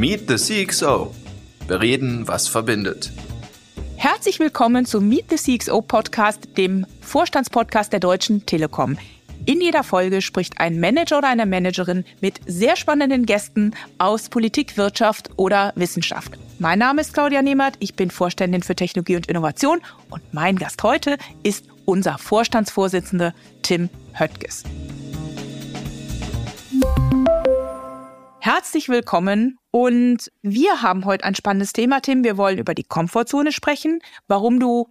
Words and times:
Meet 0.00 0.30
the 0.30 0.36
CXO. 0.36 1.14
Bereden, 1.68 2.26
was 2.26 2.48
verbindet. 2.48 3.12
Herzlich 3.96 4.40
willkommen 4.40 4.86
zum 4.86 5.06
Meet 5.10 5.26
the 5.28 5.36
CXO 5.58 5.82
Podcast, 5.82 6.56
dem 6.56 6.86
Vorstandspodcast 7.02 7.92
der 7.92 8.00
Deutschen 8.00 8.46
Telekom. 8.46 8.96
In 9.44 9.60
jeder 9.60 9.84
Folge 9.84 10.22
spricht 10.22 10.58
ein 10.58 10.80
Manager 10.80 11.18
oder 11.18 11.28
eine 11.28 11.44
Managerin 11.44 12.06
mit 12.22 12.40
sehr 12.46 12.76
spannenden 12.76 13.26
Gästen 13.26 13.74
aus 13.98 14.30
Politik, 14.30 14.78
Wirtschaft 14.78 15.28
oder 15.36 15.74
Wissenschaft. 15.76 16.32
Mein 16.58 16.78
Name 16.78 17.02
ist 17.02 17.12
Claudia 17.12 17.42
Nehmert, 17.42 17.76
ich 17.80 17.94
bin 17.94 18.10
Vorständin 18.10 18.62
für 18.62 18.74
Technologie 18.74 19.16
und 19.16 19.26
Innovation 19.26 19.82
und 20.08 20.22
mein 20.32 20.56
Gast 20.56 20.82
heute 20.82 21.18
ist 21.42 21.66
unser 21.84 22.16
Vorstandsvorsitzender 22.16 23.34
Tim 23.60 23.90
Höttges. 24.14 24.64
Herzlich 28.42 28.88
willkommen 28.88 29.58
und 29.70 30.32
wir 30.40 30.80
haben 30.80 31.04
heute 31.04 31.24
ein 31.24 31.34
spannendes 31.34 31.74
Thema, 31.74 32.00
Tim. 32.00 32.24
Wir 32.24 32.38
wollen 32.38 32.56
über 32.56 32.74
die 32.74 32.84
Komfortzone 32.84 33.52
sprechen, 33.52 34.00
warum 34.28 34.58
du 34.58 34.88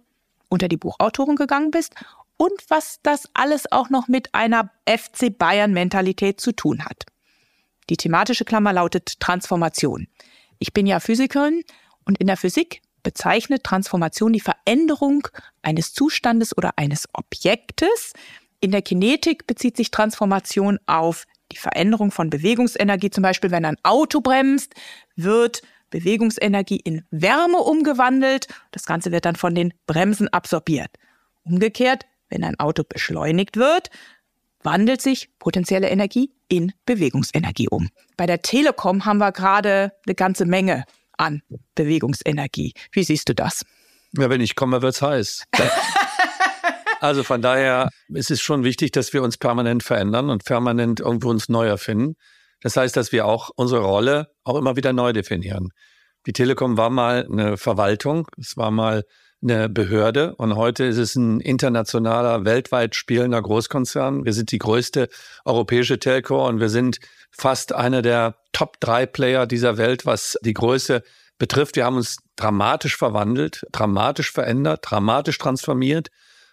unter 0.48 0.68
die 0.68 0.76
Buchautoren 0.76 1.34
gegangen 1.34 1.72
bist 1.72 1.96
und 2.36 2.52
was 2.68 3.00
das 3.02 3.28
alles 3.34 3.70
auch 3.72 3.90
noch 3.90 4.06
mit 4.06 4.36
einer 4.36 4.70
FC 4.88 5.36
Bayern 5.36 5.72
Mentalität 5.72 6.40
zu 6.40 6.52
tun 6.52 6.84
hat. 6.84 7.06
Die 7.88 7.96
thematische 7.96 8.44
Klammer 8.44 8.72
lautet 8.72 9.18
Transformation. 9.18 10.06
Ich 10.60 10.72
bin 10.72 10.86
ja 10.86 11.00
Physikerin 11.00 11.64
und 12.04 12.18
in 12.18 12.28
der 12.28 12.36
Physik 12.36 12.82
bezeichnet 13.02 13.64
Transformation 13.64 14.32
die 14.32 14.38
Veränderung 14.38 15.26
eines 15.62 15.92
Zustandes 15.92 16.56
oder 16.56 16.74
eines 16.76 17.08
Objektes. 17.14 18.12
In 18.60 18.70
der 18.70 18.82
Kinetik 18.82 19.48
bezieht 19.48 19.76
sich 19.76 19.90
Transformation 19.90 20.78
auf 20.86 21.26
die 21.52 21.56
Veränderung 21.56 22.10
von 22.10 22.30
Bewegungsenergie, 22.30 23.10
zum 23.10 23.22
Beispiel 23.22 23.50
wenn 23.50 23.64
ein 23.64 23.76
Auto 23.82 24.20
bremst, 24.20 24.74
wird 25.16 25.62
Bewegungsenergie 25.90 26.80
in 26.80 27.04
Wärme 27.10 27.58
umgewandelt. 27.58 28.46
Das 28.70 28.86
Ganze 28.86 29.12
wird 29.12 29.24
dann 29.24 29.36
von 29.36 29.54
den 29.54 29.74
Bremsen 29.86 30.28
absorbiert. 30.28 30.90
Umgekehrt, 31.42 32.06
wenn 32.28 32.44
ein 32.44 32.58
Auto 32.58 32.84
beschleunigt 32.88 33.56
wird, 33.56 33.90
wandelt 34.62 35.02
sich 35.02 35.30
potenzielle 35.38 35.88
Energie 35.88 36.32
in 36.48 36.72
Bewegungsenergie 36.86 37.68
um. 37.68 37.88
Bei 38.16 38.26
der 38.26 38.42
Telekom 38.42 39.04
haben 39.04 39.18
wir 39.18 39.32
gerade 39.32 39.92
eine 40.06 40.14
ganze 40.14 40.44
Menge 40.44 40.84
an 41.16 41.42
Bewegungsenergie. 41.74 42.72
Wie 42.92 43.04
siehst 43.04 43.28
du 43.28 43.34
das? 43.34 43.64
Ja, 44.16 44.28
wenn 44.28 44.40
ich 44.40 44.54
komme, 44.56 44.82
wird's 44.82 45.02
heiß. 45.02 45.44
Also 47.00 47.24
von 47.24 47.40
daher 47.40 47.88
ist 48.08 48.30
es 48.30 48.42
schon 48.42 48.62
wichtig, 48.62 48.92
dass 48.92 49.14
wir 49.14 49.22
uns 49.22 49.38
permanent 49.38 49.82
verändern 49.82 50.28
und 50.28 50.44
permanent 50.44 51.00
irgendwo 51.00 51.30
uns 51.30 51.48
neu 51.48 51.66
erfinden. 51.66 52.16
Das 52.60 52.76
heißt, 52.76 52.94
dass 52.94 53.10
wir 53.10 53.24
auch 53.24 53.48
unsere 53.56 53.80
Rolle 53.80 54.28
auch 54.44 54.56
immer 54.56 54.76
wieder 54.76 54.92
neu 54.92 55.14
definieren. 55.14 55.70
Die 56.26 56.34
Telekom 56.34 56.76
war 56.76 56.90
mal 56.90 57.26
eine 57.26 57.56
Verwaltung, 57.56 58.28
es 58.38 58.58
war 58.58 58.70
mal 58.70 59.04
eine 59.42 59.70
Behörde 59.70 60.34
und 60.36 60.56
heute 60.56 60.84
ist 60.84 60.98
es 60.98 61.16
ein 61.16 61.40
internationaler, 61.40 62.44
weltweit 62.44 62.94
spielender 62.94 63.40
Großkonzern. 63.40 64.26
Wir 64.26 64.34
sind 64.34 64.52
die 64.52 64.58
größte 64.58 65.08
europäische 65.46 65.98
Telco 65.98 66.46
und 66.46 66.60
wir 66.60 66.68
sind 66.68 66.98
fast 67.30 67.72
einer 67.72 68.02
der 68.02 68.36
Top 68.52 68.78
drei 68.80 69.06
Player 69.06 69.46
dieser 69.46 69.78
Welt, 69.78 70.04
was 70.04 70.38
die 70.42 70.52
Größe 70.52 71.02
betrifft. 71.38 71.76
Wir 71.76 71.86
haben 71.86 71.96
uns 71.96 72.18
dramatisch 72.36 72.98
verwandelt, 72.98 73.66
dramatisch 73.72 74.30
verändert, 74.30 74.80
dramatisch 74.82 75.38
transformiert 75.38 76.10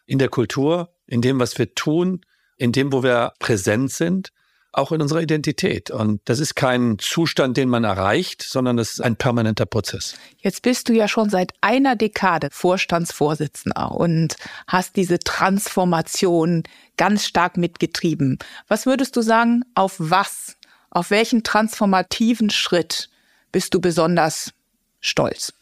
in 0.08 0.18
der 0.18 0.30
Kultur, 0.30 0.90
in 1.06 1.22
dem, 1.22 1.40
was 1.40 1.58
wir 1.60 1.76
tun, 1.76 2.22
in 2.58 2.72
dem, 2.72 2.92
wo 2.92 3.04
wir 3.04 3.34
präsent 3.40 3.92
sind, 3.92 4.32
auch 4.72 4.92
in 4.92 5.02
unserer 5.02 5.22
Identität. 5.22 5.90
Und 5.90 6.22
das 6.26 6.40
ist 6.40 6.56
kein 6.56 7.00
Zustand, 7.00 7.58
den 7.58 7.70
man 7.70 7.84
erreicht, 7.84 8.44
sondern 8.44 8.78
das 8.78 8.94
ist 8.94 9.02
ein 9.02 9.16
permanenter 9.16 9.66
Prozess. 9.66 10.16
Jetzt 10.40 10.62
bist 10.62 10.90
du 10.90 10.94
ja 10.94 11.08
schon 11.08 11.30
seit 11.30 11.52
einer 11.62 11.96
Dekade 11.96 12.50
Vorstandsvorsitzender 12.52 13.92
und 13.92 14.36
hast 14.68 14.96
diese 14.96 15.20
Transformation 15.20 16.64
ganz 16.96 17.26
stark 17.26 17.58
mitgetrieben. 17.58 18.40
Was 18.68 18.86
würdest 18.86 19.16
du 19.16 19.22
sagen, 19.22 19.64
auf 19.74 19.96
was, 19.98 20.58
auf 20.90 21.10
welchen 21.12 21.44
transformativen 21.44 22.50
Schritt 22.50 23.10
bist 23.52 23.74
du 23.74 23.82
besonders 23.82 24.54
stolz? 25.00 25.54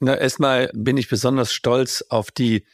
Na, 0.00 0.16
erstmal 0.16 0.70
bin 0.72 0.96
ich 0.96 1.08
besonders 1.08 1.52
stolz 1.52 2.02
auf 2.08 2.30
die 2.30 2.64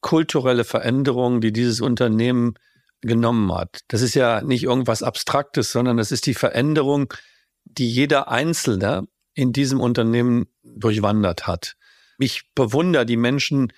kulturelle 0.00 0.64
Veränderung, 0.64 1.40
die 1.40 1.52
dieses 1.52 1.80
Unternehmen 1.80 2.54
genommen 3.00 3.52
hat. 3.54 3.80
Das 3.88 4.02
ist 4.02 4.14
ja 4.14 4.40
nicht 4.42 4.64
irgendwas 4.64 5.02
Abstraktes, 5.02 5.72
sondern 5.72 5.96
das 5.96 6.12
ist 6.12 6.26
die 6.26 6.34
Veränderung, 6.34 7.12
die 7.64 7.90
jeder 7.90 8.28
Einzelne 8.28 9.06
in 9.34 9.52
diesem 9.52 9.80
Unternehmen 9.80 10.46
durchwandert 10.62 11.46
hat. 11.46 11.76
Ich 12.18 12.50
bewundere 12.54 13.04
die 13.04 13.16
Menschen, 13.16 13.72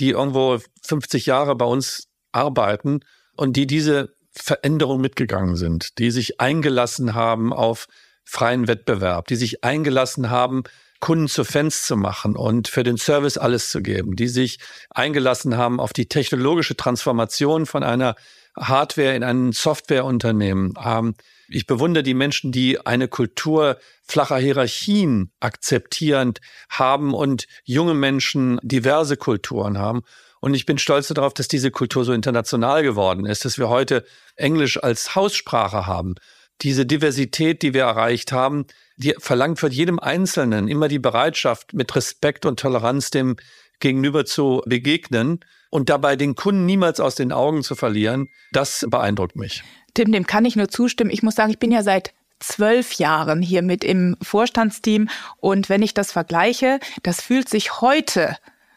die 0.00 0.10
irgendwo 0.10 0.58
50 0.82 1.26
Jahre 1.26 1.54
bei 1.54 1.66
uns 1.66 2.08
arbeiten 2.32 3.00
und 3.36 3.56
die 3.56 3.66
diese 3.66 4.14
Veränderung 4.32 5.00
mitgegangen 5.00 5.54
sind, 5.54 5.98
die 5.98 6.10
sich 6.10 6.40
eingelassen 6.40 7.14
haben 7.14 7.52
auf 7.52 7.86
freien 8.24 8.66
Wettbewerb, 8.66 9.28
die 9.28 9.36
sich 9.36 9.62
eingelassen 9.62 10.30
haben 10.30 10.64
Kunden 11.04 11.28
zu 11.28 11.44
Fans 11.44 11.82
zu 11.82 11.98
machen 11.98 12.34
und 12.34 12.66
für 12.66 12.82
den 12.82 12.96
Service 12.96 13.36
alles 13.36 13.68
zu 13.68 13.82
geben, 13.82 14.16
die 14.16 14.26
sich 14.26 14.58
eingelassen 14.88 15.58
haben 15.58 15.78
auf 15.78 15.92
die 15.92 16.06
technologische 16.06 16.76
Transformation 16.76 17.66
von 17.66 17.82
einer 17.82 18.14
Hardware 18.56 19.14
in 19.14 19.22
ein 19.22 19.52
Softwareunternehmen. 19.52 20.72
Ähm, 20.82 21.14
ich 21.48 21.66
bewundere 21.66 22.02
die 22.04 22.14
Menschen, 22.14 22.52
die 22.52 22.86
eine 22.86 23.06
Kultur 23.06 23.76
flacher 24.02 24.38
Hierarchien 24.38 25.30
akzeptierend 25.40 26.40
haben 26.70 27.12
und 27.12 27.48
junge 27.64 27.92
Menschen 27.92 28.58
diverse 28.62 29.18
Kulturen 29.18 29.76
haben. 29.76 30.04
Und 30.40 30.54
ich 30.54 30.64
bin 30.64 30.78
stolz 30.78 31.08
darauf, 31.08 31.34
dass 31.34 31.48
diese 31.48 31.70
Kultur 31.70 32.06
so 32.06 32.14
international 32.14 32.82
geworden 32.82 33.26
ist, 33.26 33.44
dass 33.44 33.58
wir 33.58 33.68
heute 33.68 34.06
Englisch 34.36 34.82
als 34.82 35.14
Haussprache 35.14 35.86
haben. 35.86 36.14
Diese 36.62 36.86
Diversität, 36.86 37.62
die 37.62 37.74
wir 37.74 37.82
erreicht 37.82 38.32
haben, 38.32 38.66
die 38.96 39.14
verlangt 39.18 39.58
von 39.58 39.72
jedem 39.72 39.98
Einzelnen 39.98 40.68
immer 40.68 40.88
die 40.88 40.98
Bereitschaft, 40.98 41.72
mit 41.74 41.94
Respekt 41.94 42.46
und 42.46 42.60
Toleranz 42.60 43.10
dem 43.10 43.36
Gegenüber 43.80 44.24
zu 44.24 44.62
begegnen 44.66 45.40
und 45.70 45.88
dabei 45.88 46.16
den 46.16 46.36
Kunden 46.36 46.64
niemals 46.64 47.00
aus 47.00 47.16
den 47.16 47.32
Augen 47.32 47.62
zu 47.62 47.74
verlieren. 47.74 48.28
Das 48.52 48.86
beeindruckt 48.88 49.36
mich. 49.36 49.64
Tim, 49.94 50.12
dem 50.12 50.26
kann 50.26 50.44
ich 50.44 50.56
nur 50.56 50.68
zustimmen. 50.68 51.10
Ich 51.10 51.22
muss 51.22 51.34
sagen, 51.34 51.50
ich 51.50 51.58
bin 51.58 51.72
ja 51.72 51.82
seit 51.82 52.14
zwölf 52.40 52.94
Jahren 52.94 53.42
hier 53.42 53.62
mit 53.62 53.84
im 53.84 54.16
Vorstandsteam 54.22 55.08
und 55.38 55.68
wenn 55.68 55.82
ich 55.82 55.94
das 55.94 56.12
vergleiche, 56.12 56.78
das 57.02 57.20
fühlt 57.20 57.48
sich 57.48 57.80
heute, 57.80 58.36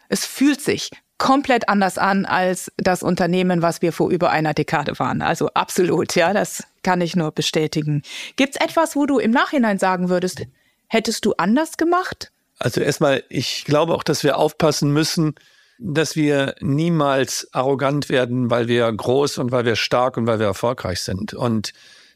es 0.10 0.26
fühlt 0.26 0.62
sich 0.62 0.92
komplett 1.18 1.68
anders 1.68 1.98
an 1.98 2.26
als 2.26 2.72
das 2.78 3.04
Unternehmen, 3.04 3.62
was 3.62 3.82
wir 3.82 3.92
vor 3.92 4.10
über 4.12 4.30
einer 4.30 4.54
Dekade 4.54 4.98
waren. 5.00 5.22
Also 5.22 5.50
absolut, 5.54 6.16
ja, 6.16 6.34
das 6.34 6.64
kann 6.88 7.02
ich 7.02 7.18
nur 7.18 7.34
bestätigen. 7.34 8.02
Gibt 8.38 8.56
es 8.56 8.62
etwas, 8.62 8.96
wo 8.96 9.06
du 9.06 9.20
im 9.20 9.32
Nachhinein 9.32 9.78
sagen 9.78 10.08
würdest, 10.08 10.44
hättest 10.88 11.26
du 11.26 11.34
anders 11.34 11.76
gemacht? 11.76 12.32
Also 12.60 12.80
erstmal, 12.80 13.26
ich 13.28 13.66
glaube 13.66 13.94
auch, 13.94 14.04
dass 14.04 14.24
wir 14.24 14.38
aufpassen 14.38 14.94
müssen, 14.94 15.36
dass 15.80 16.16
wir 16.16 16.56
niemals 16.62 17.50
arrogant 17.52 18.08
werden, 18.08 18.50
weil 18.50 18.70
wir 18.70 18.90
groß 18.90 19.38
und 19.38 19.52
weil 19.52 19.66
wir 19.66 19.76
stark 19.76 20.16
und 20.16 20.28
weil 20.28 20.40
wir 20.40 20.46
erfolgreich 20.46 21.02
sind. 21.02 21.34
Und 21.34 21.74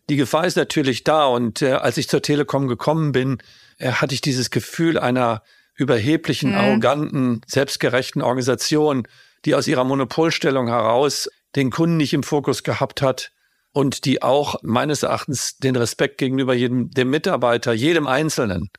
die 0.09 0.15
Gefahr 0.15 0.47
ist 0.47 0.55
natürlich 0.55 1.03
da. 1.03 1.25
Und 1.25 1.61
äh, 1.61 1.73
als 1.73 1.97
ich 1.97 2.07
zur 2.07 2.21
Telekom 2.21 2.69
gekommen 2.69 3.11
bin, 3.11 3.39
äh, 3.77 3.91
hatte 3.91 4.13
ich 4.13 4.21
dieses 4.21 4.51
Gefühl 4.51 4.97
einer 4.97 5.43
überheblichen, 5.75 6.51
mhm. 6.51 6.57
arroganten, 6.57 7.41
selbstgerechten 7.45 8.21
Organisation, 8.21 9.05
die 9.43 9.53
aus 9.53 9.67
ihrer 9.67 9.83
Monopolstellung 9.83 10.69
heraus 10.69 11.29
den 11.57 11.71
Kunden 11.71 11.97
nicht 11.97 12.13
im 12.13 12.23
Fokus 12.23 12.63
gehabt 12.63 13.01
hat 13.01 13.33
und 13.73 14.05
die 14.05 14.21
auch 14.21 14.55
meines 14.63 15.03
Erachtens 15.03 15.57
den 15.57 15.75
Respekt 15.75 16.17
gegenüber 16.17 16.53
jedem, 16.53 16.91
dem 16.91 17.09
Mitarbeiter, 17.09 17.73
jedem 17.73 18.07
Einzelnen 18.07 18.69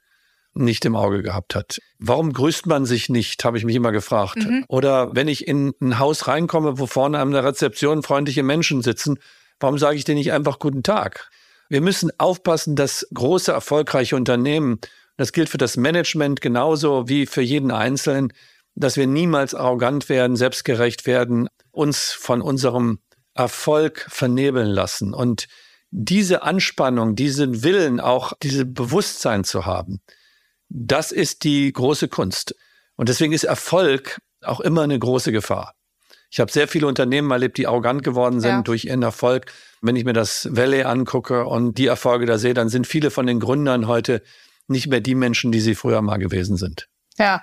nicht 0.54 0.84
im 0.84 0.97
Auge 0.97 1.22
gehabt 1.22 1.54
hat. 1.54 1.78
Warum 1.98 2.33
grüßt 2.33 2.66
man 2.66 2.84
sich 2.84 3.09
nicht, 3.09 3.42
habe 3.44 3.56
ich 3.56 3.65
mich 3.65 3.74
immer 3.74 3.91
gefragt. 3.91 4.36
Mhm. 4.36 4.65
Oder 4.68 5.15
wenn 5.15 5.28
ich 5.28 5.48
in 5.48 5.72
ein 5.80 5.98
Haus 5.98 6.28
reinkomme, 6.28 6.78
wo 6.78 6.86
vorne 6.86 7.18
an 7.21 7.30
der 7.30 7.44
Rezeption 7.44 8.03
freundliche 8.03 8.42
Menschen 8.42 8.83
sitzen, 8.83 9.18
warum 9.60 9.78
sage 9.78 9.97
ich 9.97 10.04
denen 10.04 10.18
nicht 10.18 10.33
einfach 10.33 10.59
guten 10.59 10.83
Tag? 10.83 11.30
Wir 11.71 11.80
müssen 11.80 12.10
aufpassen, 12.18 12.77
dass 12.77 13.06
große, 13.15 13.50
erfolgreiche 13.50 14.15
Unternehmen 14.15 14.78
das 15.16 15.33
gilt 15.33 15.48
für 15.48 15.59
das 15.59 15.77
Management 15.77 16.41
genauso 16.41 17.09
wie 17.09 17.27
für 17.27 17.42
jeden 17.42 17.71
Einzelnen, 17.71 18.33
dass 18.74 18.97
wir 18.97 19.06
niemals 19.06 19.54
arrogant 19.54 20.09
werden, 20.09 20.36
selbstgerecht 20.36 21.06
werden, 21.06 21.48
uns 21.71 22.12
von 22.12 22.41
unserem 22.41 22.98
Erfolg 23.34 24.07
vernebeln 24.09 24.69
lassen. 24.69 25.15
Und 25.15 25.49
diese 25.91 26.43
Anspannung, 26.43 27.15
diesen 27.17 27.63
Willen, 27.63 28.01
auch 28.01 28.33
diese 28.43 28.65
Bewusstsein 28.65 29.45
zu 29.45 29.67
haben, 29.67 30.01
das 30.69 31.13
ist 31.13 31.45
die 31.45 31.73
große 31.73 32.09
Kunst. 32.09 32.55
Und 32.97 33.09
deswegen 33.09 33.33
ist 33.33 33.45
Erfolg 33.45 34.21
auch 34.43 34.61
immer 34.61 34.83
eine 34.83 34.99
große 34.99 35.33
Gefahr. 35.33 35.75
Ich 36.31 36.41
habe 36.41 36.51
sehr 36.51 36.67
viele 36.67 36.87
Unternehmen 36.87 37.31
erlebt, 37.31 37.59
die 37.59 37.67
arrogant 37.67 38.03
geworden 38.03 38.41
sind 38.41 38.51
ja. 38.51 38.63
durch 38.63 38.87
ihren 38.87 39.03
Erfolg. 39.03 39.53
Wenn 39.83 39.97
ich 39.97 40.05
mir 40.05 40.15
das 40.15 40.49
Valley 40.51 40.83
angucke 40.83 41.45
und 41.45 41.77
die 41.77 41.87
Erfolge 41.87 42.25
da 42.25 42.39
sehe, 42.39 42.55
dann 42.55 42.71
sind 42.71 42.87
viele 42.87 43.11
von 43.11 43.27
den 43.27 43.39
Gründern 43.39 43.87
heute 43.87 44.23
nicht 44.67 44.87
mehr 44.87 45.01
die 45.01 45.15
Menschen, 45.15 45.53
die 45.53 45.61
sie 45.61 45.75
früher 45.75 46.01
mal 46.01 46.17
gewesen 46.17 46.57
sind. 46.57 46.89
Ja. 47.19 47.43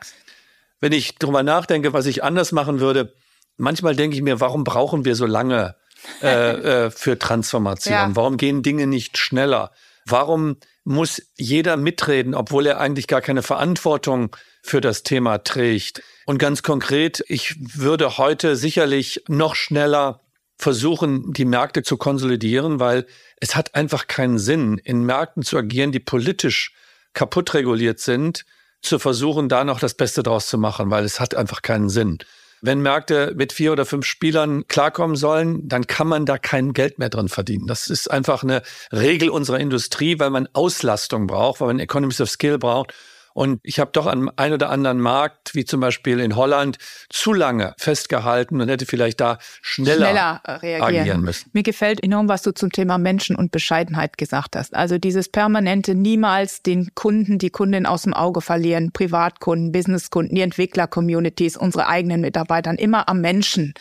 Wenn 0.79 0.91
ich 0.91 1.15
drüber 1.15 1.43
nachdenke, 1.43 1.93
was 1.93 2.07
ich 2.07 2.23
anders 2.23 2.51
machen 2.51 2.79
würde, 2.79 3.13
manchmal 3.59 3.95
denke 3.95 4.15
ich 4.15 4.23
mir, 4.23 4.39
warum 4.39 4.63
brauchen 4.63 5.05
wir 5.05 5.15
so 5.15 5.25
lange 5.25 5.75
äh, 6.21 6.27
äh, 6.85 6.91
für 6.91 7.19
Transformation? 7.19 7.93
Ja. 7.93 8.15
Warum 8.15 8.37
gehen 8.37 8.63
Dinge 8.63 8.87
nicht 8.87 9.17
schneller? 9.17 9.71
Warum 10.05 10.57
muss 10.83 11.21
jeder 11.35 11.77
mitreden, 11.77 12.33
obwohl 12.33 12.65
er 12.65 12.79
eigentlich 12.79 13.07
gar 13.07 13.21
keine 13.21 13.43
Verantwortung 13.43 14.35
für 14.63 14.81
das 14.81 15.03
Thema 15.03 15.39
trägt? 15.39 16.01
Und 16.25 16.39
ganz 16.39 16.63
konkret, 16.63 17.23
ich 17.27 17.55
würde 17.77 18.17
heute 18.17 18.55
sicherlich 18.55 19.23
noch 19.27 19.55
schneller 19.55 20.21
versuchen, 20.57 21.31
die 21.31 21.45
Märkte 21.45 21.83
zu 21.83 21.97
konsolidieren, 21.97 22.79
weil 22.79 23.05
es 23.39 23.55
hat 23.55 23.75
einfach 23.75 24.07
keinen 24.07 24.39
Sinn, 24.39 24.77
in 24.77 25.03
Märkten 25.03 25.43
zu 25.43 25.57
agieren, 25.57 25.91
die 25.91 26.01
politisch 26.01 26.73
kaputt 27.13 27.53
reguliert 27.53 27.99
sind, 27.99 28.45
zu 28.81 28.99
versuchen, 28.99 29.49
da 29.49 29.63
noch 29.63 29.79
das 29.79 29.93
Beste 29.93 30.23
draus 30.23 30.47
zu 30.47 30.57
machen, 30.57 30.89
weil 30.89 31.03
es 31.03 31.19
hat 31.19 31.35
einfach 31.35 31.61
keinen 31.61 31.89
Sinn. 31.89 32.19
Wenn 32.61 32.81
Märkte 32.81 33.33
mit 33.35 33.53
vier 33.53 33.71
oder 33.71 33.85
fünf 33.85 34.05
Spielern 34.05 34.67
klarkommen 34.67 35.15
sollen, 35.15 35.67
dann 35.67 35.87
kann 35.87 36.07
man 36.07 36.25
da 36.25 36.37
kein 36.37 36.73
Geld 36.73 36.99
mehr 36.99 37.09
drin 37.09 37.29
verdienen. 37.29 37.67
Das 37.67 37.87
ist 37.87 38.09
einfach 38.09 38.43
eine 38.43 38.61
Regel 38.91 39.29
unserer 39.29 39.59
Industrie, 39.59 40.19
weil 40.19 40.29
man 40.29 40.47
Auslastung 40.53 41.27
braucht, 41.27 41.61
weil 41.61 41.67
man 41.67 41.79
Economies 41.79 42.21
of 42.21 42.29
Skill 42.29 42.57
braucht. 42.57 42.93
Und 43.39 43.61
ich 43.63 43.79
habe 43.79 43.91
doch 43.93 44.05
an 44.05 44.29
einem 44.35 44.55
oder 44.55 44.69
anderen 44.69 44.99
Markt, 44.99 45.55
wie 45.55 45.63
zum 45.63 45.79
Beispiel 45.79 46.19
in 46.19 46.35
Holland, 46.35 46.77
zu 47.07 47.31
lange 47.31 47.73
festgehalten 47.77 48.59
und 48.59 48.67
hätte 48.67 48.85
vielleicht 48.85 49.21
da 49.21 49.37
schneller, 49.61 50.07
schneller 50.07 50.41
äh, 50.43 50.51
reagieren. 50.51 50.83
agieren 50.83 51.21
müssen. 51.21 51.49
Mir 51.53 51.63
gefällt 51.63 52.03
enorm, 52.03 52.27
was 52.27 52.41
du 52.41 52.51
zum 52.51 52.69
Thema 52.69 52.97
Menschen 52.97 53.37
und 53.37 53.53
Bescheidenheit 53.53 54.17
gesagt 54.17 54.57
hast. 54.57 54.75
Also 54.75 54.97
dieses 54.97 55.29
permanente 55.29 55.95
niemals 55.95 56.63
den 56.63 56.93
Kunden, 56.95 57.37
die 57.37 57.49
Kundin 57.49 57.85
aus 57.85 58.01
dem 58.01 58.13
Auge 58.13 58.41
verlieren, 58.41 58.91
Privatkunden, 58.91 59.71
Businesskunden, 59.71 60.35
die 60.35 60.41
Entwickler-Communities, 60.41 61.55
unsere 61.55 61.87
eigenen 61.87 62.19
Mitarbeitern, 62.19 62.75
immer 62.75 63.07
am 63.07 63.21
Menschen 63.21 63.73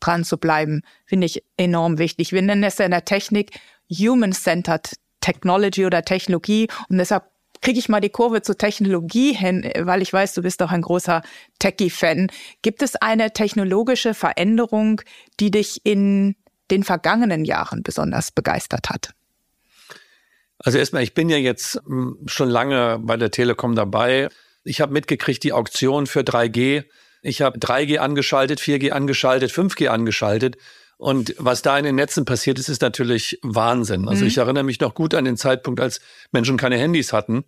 dran 0.00 0.24
zu 0.24 0.38
bleiben, 0.38 0.80
finde 1.04 1.26
ich 1.26 1.44
enorm 1.58 1.98
wichtig. 1.98 2.32
Wir 2.32 2.40
nennen 2.40 2.64
es 2.64 2.78
ja 2.78 2.86
in 2.86 2.90
der 2.90 3.04
Technik 3.04 3.50
Human-Centered 3.90 4.94
Technology 5.20 5.84
oder 5.84 6.02
Technologie 6.02 6.68
und 6.88 6.96
deshalb 6.96 7.33
kriege 7.64 7.78
ich 7.78 7.88
mal 7.88 8.00
die 8.00 8.10
Kurve 8.10 8.42
zur 8.42 8.58
Technologie 8.58 9.32
hin, 9.32 9.68
weil 9.80 10.02
ich 10.02 10.12
weiß, 10.12 10.34
du 10.34 10.42
bist 10.42 10.62
auch 10.62 10.70
ein 10.70 10.82
großer 10.82 11.22
Techie-Fan. 11.58 12.28
Gibt 12.60 12.82
es 12.82 12.94
eine 12.94 13.32
technologische 13.32 14.12
Veränderung, 14.12 15.00
die 15.40 15.50
dich 15.50 15.80
in 15.84 16.36
den 16.70 16.84
vergangenen 16.84 17.44
Jahren 17.46 17.82
besonders 17.82 18.30
begeistert 18.30 18.90
hat? 18.90 19.14
Also 20.58 20.76
erstmal, 20.76 21.02
ich 21.02 21.14
bin 21.14 21.30
ja 21.30 21.38
jetzt 21.38 21.80
hm, 21.86 22.18
schon 22.26 22.50
lange 22.50 22.98
bei 23.00 23.16
der 23.16 23.30
Telekom 23.30 23.74
dabei. 23.74 24.28
Ich 24.62 24.82
habe 24.82 24.92
mitgekriegt 24.92 25.42
die 25.42 25.54
Auktion 25.54 26.06
für 26.06 26.20
3G. 26.20 26.84
Ich 27.22 27.40
habe 27.40 27.58
3G 27.58 27.96
angeschaltet, 27.96 28.60
4G 28.60 28.90
angeschaltet, 28.90 29.50
5G 29.50 29.88
angeschaltet. 29.88 30.58
Und 30.98 31.34
was 31.38 31.62
da 31.62 31.78
in 31.78 31.84
den 31.84 31.94
Netzen 31.94 32.26
passiert 32.26 32.58
ist, 32.58 32.68
ist 32.68 32.82
natürlich 32.82 33.38
Wahnsinn. 33.42 34.06
Also 34.06 34.22
mhm. 34.22 34.28
ich 34.28 34.36
erinnere 34.36 34.64
mich 34.64 34.80
noch 34.80 34.94
gut 34.94 35.14
an 35.14 35.24
den 35.24 35.38
Zeitpunkt, 35.38 35.80
als 35.80 36.00
Menschen 36.30 36.58
keine 36.58 36.76
Handys 36.76 37.14
hatten 37.14 37.44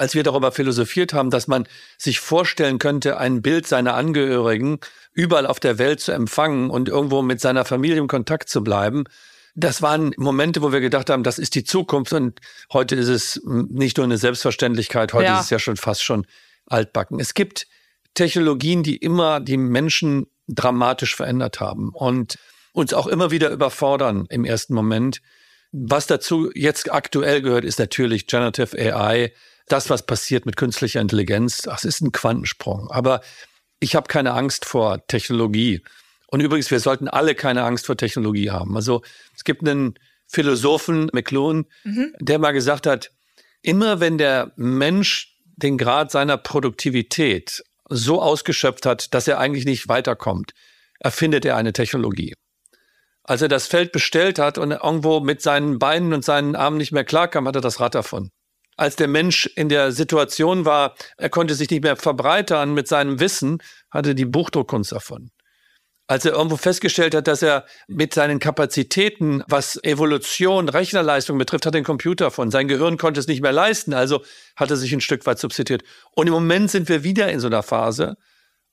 als 0.00 0.14
wir 0.14 0.22
darüber 0.22 0.50
philosophiert 0.50 1.12
haben, 1.12 1.30
dass 1.30 1.46
man 1.46 1.68
sich 1.98 2.20
vorstellen 2.20 2.78
könnte, 2.78 3.18
ein 3.18 3.42
Bild 3.42 3.66
seiner 3.66 3.94
Angehörigen 3.94 4.78
überall 5.12 5.46
auf 5.46 5.60
der 5.60 5.78
Welt 5.78 6.00
zu 6.00 6.12
empfangen 6.12 6.70
und 6.70 6.88
irgendwo 6.88 7.22
mit 7.22 7.40
seiner 7.40 7.64
Familie 7.64 7.98
im 7.98 8.08
Kontakt 8.08 8.48
zu 8.48 8.64
bleiben, 8.64 9.04
das 9.54 9.82
waren 9.82 10.12
Momente, 10.16 10.62
wo 10.62 10.72
wir 10.72 10.80
gedacht 10.80 11.10
haben, 11.10 11.22
das 11.22 11.38
ist 11.38 11.54
die 11.54 11.64
Zukunft 11.64 12.12
und 12.12 12.40
heute 12.72 12.96
ist 12.96 13.08
es 13.08 13.42
nicht 13.44 13.96
nur 13.96 14.04
eine 14.04 14.16
Selbstverständlichkeit, 14.16 15.12
heute 15.12 15.26
ja. 15.26 15.38
ist 15.38 15.44
es 15.44 15.50
ja 15.50 15.58
schon 15.58 15.76
fast 15.76 16.02
schon 16.02 16.26
altbacken. 16.66 17.20
Es 17.20 17.34
gibt 17.34 17.66
Technologien, 18.14 18.82
die 18.82 18.96
immer 18.96 19.40
die 19.40 19.56
Menschen 19.56 20.26
dramatisch 20.48 21.14
verändert 21.14 21.60
haben 21.60 21.90
und 21.90 22.38
uns 22.72 22.94
auch 22.94 23.06
immer 23.06 23.30
wieder 23.30 23.50
überfordern 23.50 24.26
im 24.30 24.44
ersten 24.44 24.74
Moment. 24.74 25.20
Was 25.72 26.06
dazu 26.06 26.50
jetzt 26.54 26.92
aktuell 26.92 27.42
gehört, 27.42 27.64
ist 27.64 27.78
natürlich 27.78 28.26
Generative 28.26 28.76
AI, 28.76 29.32
das, 29.72 29.90
was 29.90 30.04
passiert 30.04 30.46
mit 30.46 30.56
künstlicher 30.56 31.00
Intelligenz, 31.00 31.62
das 31.62 31.84
ist 31.84 32.00
ein 32.00 32.12
Quantensprung. 32.12 32.90
Aber 32.90 33.20
ich 33.80 33.94
habe 33.96 34.08
keine 34.08 34.32
Angst 34.32 34.64
vor 34.64 35.06
Technologie. 35.06 35.82
Und 36.26 36.40
übrigens, 36.40 36.70
wir 36.70 36.80
sollten 36.80 37.08
alle 37.08 37.34
keine 37.34 37.64
Angst 37.64 37.86
vor 37.86 37.96
Technologie 37.96 38.50
haben. 38.50 38.76
Also 38.76 39.02
es 39.34 39.44
gibt 39.44 39.66
einen 39.66 39.94
Philosophen, 40.26 41.10
McLuhan, 41.12 41.66
mhm. 41.84 42.14
der 42.20 42.38
mal 42.38 42.52
gesagt 42.52 42.86
hat, 42.86 43.10
immer 43.62 44.00
wenn 44.00 44.18
der 44.18 44.52
Mensch 44.56 45.36
den 45.56 45.76
Grad 45.76 46.10
seiner 46.10 46.36
Produktivität 46.36 47.64
so 47.88 48.22
ausgeschöpft 48.22 48.86
hat, 48.86 49.12
dass 49.12 49.26
er 49.26 49.38
eigentlich 49.38 49.64
nicht 49.64 49.88
weiterkommt, 49.88 50.52
erfindet 51.00 51.44
er 51.44 51.56
eine 51.56 51.72
Technologie. 51.72 52.34
Als 53.24 53.42
er 53.42 53.48
das 53.48 53.66
Feld 53.66 53.92
bestellt 53.92 54.38
hat 54.38 54.58
und 54.58 54.70
irgendwo 54.70 55.20
mit 55.20 55.42
seinen 55.42 55.78
Beinen 55.78 56.12
und 56.12 56.24
seinen 56.24 56.56
Armen 56.56 56.78
nicht 56.78 56.92
mehr 56.92 57.04
klarkam, 57.04 57.46
hat 57.48 57.56
er 57.56 57.60
das 57.60 57.80
Rad 57.80 57.94
davon 57.94 58.30
als 58.80 58.96
der 58.96 59.08
Mensch 59.08 59.44
in 59.56 59.68
der 59.68 59.92
Situation 59.92 60.64
war, 60.64 60.94
er 61.18 61.28
konnte 61.28 61.54
sich 61.54 61.68
nicht 61.68 61.82
mehr 61.82 61.96
verbreitern 61.96 62.72
mit 62.72 62.88
seinem 62.88 63.20
Wissen, 63.20 63.58
hatte 63.90 64.14
die 64.14 64.24
Buchdruckkunst 64.24 64.92
davon. 64.92 65.30
Als 66.06 66.24
er 66.24 66.32
irgendwo 66.32 66.56
festgestellt 66.56 67.14
hat, 67.14 67.28
dass 67.28 67.42
er 67.42 67.66
mit 67.88 68.14
seinen 68.14 68.38
Kapazitäten, 68.38 69.44
was 69.46 69.78
Evolution, 69.84 70.70
Rechnerleistung 70.70 71.36
betrifft, 71.36 71.66
hat 71.66 71.74
den 71.74 71.84
Computer 71.84 72.30
von. 72.30 72.50
Sein 72.50 72.68
Gehirn 72.68 72.96
konnte 72.96 73.20
es 73.20 73.26
nicht 73.26 73.42
mehr 73.42 73.52
leisten, 73.52 73.92
also 73.92 74.24
hat 74.56 74.70
er 74.70 74.76
sich 74.76 74.94
ein 74.94 75.02
Stück 75.02 75.26
weit 75.26 75.38
substituiert. 75.38 75.82
Und 76.12 76.26
im 76.28 76.32
Moment 76.32 76.70
sind 76.70 76.88
wir 76.88 77.04
wieder 77.04 77.30
in 77.30 77.38
so 77.38 77.48
einer 77.48 77.62
Phase, 77.62 78.16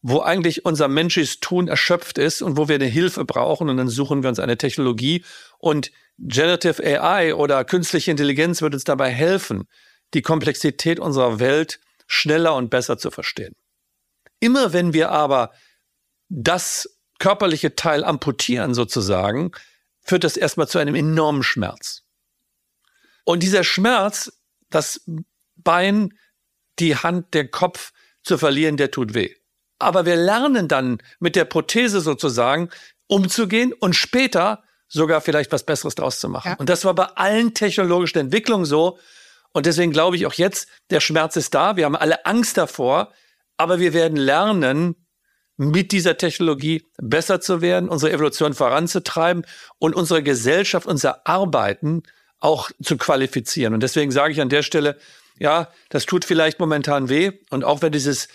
wo 0.01 0.21
eigentlich 0.21 0.63
unser 0.63 0.88
menschliches 0.88 1.42
Tun 1.42 1.68
erschöpft 1.68 2.18
ist 2.18 2.42
und 2.42 2.56
wo 2.56 2.69
wir 2.69 2.75
eine 2.75 2.86
Hilfe 2.86 3.25
brauchen 3.25 3.68
und 3.68 3.75
dann 3.75 3.89
suchen 3.89 4.24
wir 4.24 4.30
uns 4.30 4.39
eine 4.39 4.57
Technologie 4.57 5.25
und 5.59 5.92
Generative 6.18 6.81
AI 6.81 7.36
oder 7.36 7.65
künstliche 7.65 8.09
Intelligenz 8.09 8.62
wird 8.62 8.74
uns 8.74 8.86
dabei 8.86 9.09
helfen, 9.09 9.68
die 10.13 10.21
Komplexität 10.21 11.00
unserer 11.00 11.39
Welt 11.39 11.80
schneller 12.07 12.56
und 12.56 12.69
besser 12.69 12.98
zu 12.98 13.12
verstehen. 13.12 13.56
Immer 14.39 14.74
wenn 14.74 14.94
wir 14.94 15.12
aber 15.12 15.51
das 16.30 17.00
körperliche 17.19 17.75
Teil 17.75 18.04
amputieren 18.04 18.74
sozusagen, 18.74 19.51
führt 20.01 20.24
das 20.24 20.38
erstmal 20.38 20.68
zu 20.68 20.77
einem 20.77 20.95
enormen 20.95 21.44
Schmerz. 21.44 22.04
Und 23.25 23.44
dieser 23.44 23.63
Schmerz, 23.63 24.31
das 24.69 25.01
Bein, 25.56 26.18
die 26.80 26.95
Hand, 26.95 27.33
der 27.33 27.50
Kopf 27.50 27.92
zu 28.23 28.37
verlieren, 28.37 28.78
der 28.78 28.92
tut 28.92 29.14
weh. 29.14 29.33
Aber 29.80 30.06
wir 30.06 30.16
lernen 30.16 30.68
dann 30.68 31.02
mit 31.19 31.35
der 31.35 31.45
Prothese 31.45 31.99
sozusagen 32.02 32.69
umzugehen 33.07 33.73
und 33.73 33.95
später 33.95 34.64
sogar 34.87 35.21
vielleicht 35.21 35.52
was 35.52 35.66
Besseres 35.66 35.95
draus 35.95 36.19
zu 36.19 36.30
machen. 36.30 36.52
Ja. 36.52 36.56
Und 36.57 36.69
das 36.69 36.85
war 36.85 36.95
bei 36.95 37.06
allen 37.06 37.54
technologischen 37.54 38.19
Entwicklungen 38.19 38.66
so. 38.66 38.97
Und 39.57 39.66
deswegen 39.66 39.92
glaube 39.92 40.18
ich 40.18 40.28
auch 40.28 40.33
jetzt, 40.33 40.68
der 40.92 40.99
Schmerz 40.99 41.35
ist 41.35 41.56
da. 41.56 41.78
Wir 41.78 41.85
haben 41.85 41.95
alle 41.95 42.28
Angst 42.28 42.59
davor, 42.59 43.11
aber 43.57 43.80
wir 43.80 43.92
werden 43.92 44.16
lernen, 44.16 45.07
mit 45.56 45.92
dieser 45.92 46.16
Technologie 46.16 46.85
besser 46.99 47.42
zu 47.42 47.59
werden, 47.59 47.90
unsere 47.90 48.11
Evolution 48.11 48.54
voranzutreiben 48.54 49.47
und 49.80 49.95
unsere 49.95 50.21
Gesellschaft, 50.21 50.85
unser 50.85 51.26
Arbeiten 51.26 52.04
auch 52.40 52.69
zu 52.83 52.97
qualifizieren. 52.97 53.73
Und 53.73 53.81
deswegen 53.81 54.11
sage 54.11 54.31
ich 54.31 54.42
an 54.42 54.49
der 54.49 54.61
Stelle, 54.61 54.95
ja, 55.40 55.69
das 55.90 56.06
tut 56.06 56.23
vielleicht 56.23 56.59
momentan 56.59 57.09
weh. 57.09 57.31
Und 57.49 57.64
auch 57.64 57.81
wenn 57.81 57.92
dieses 57.92 58.28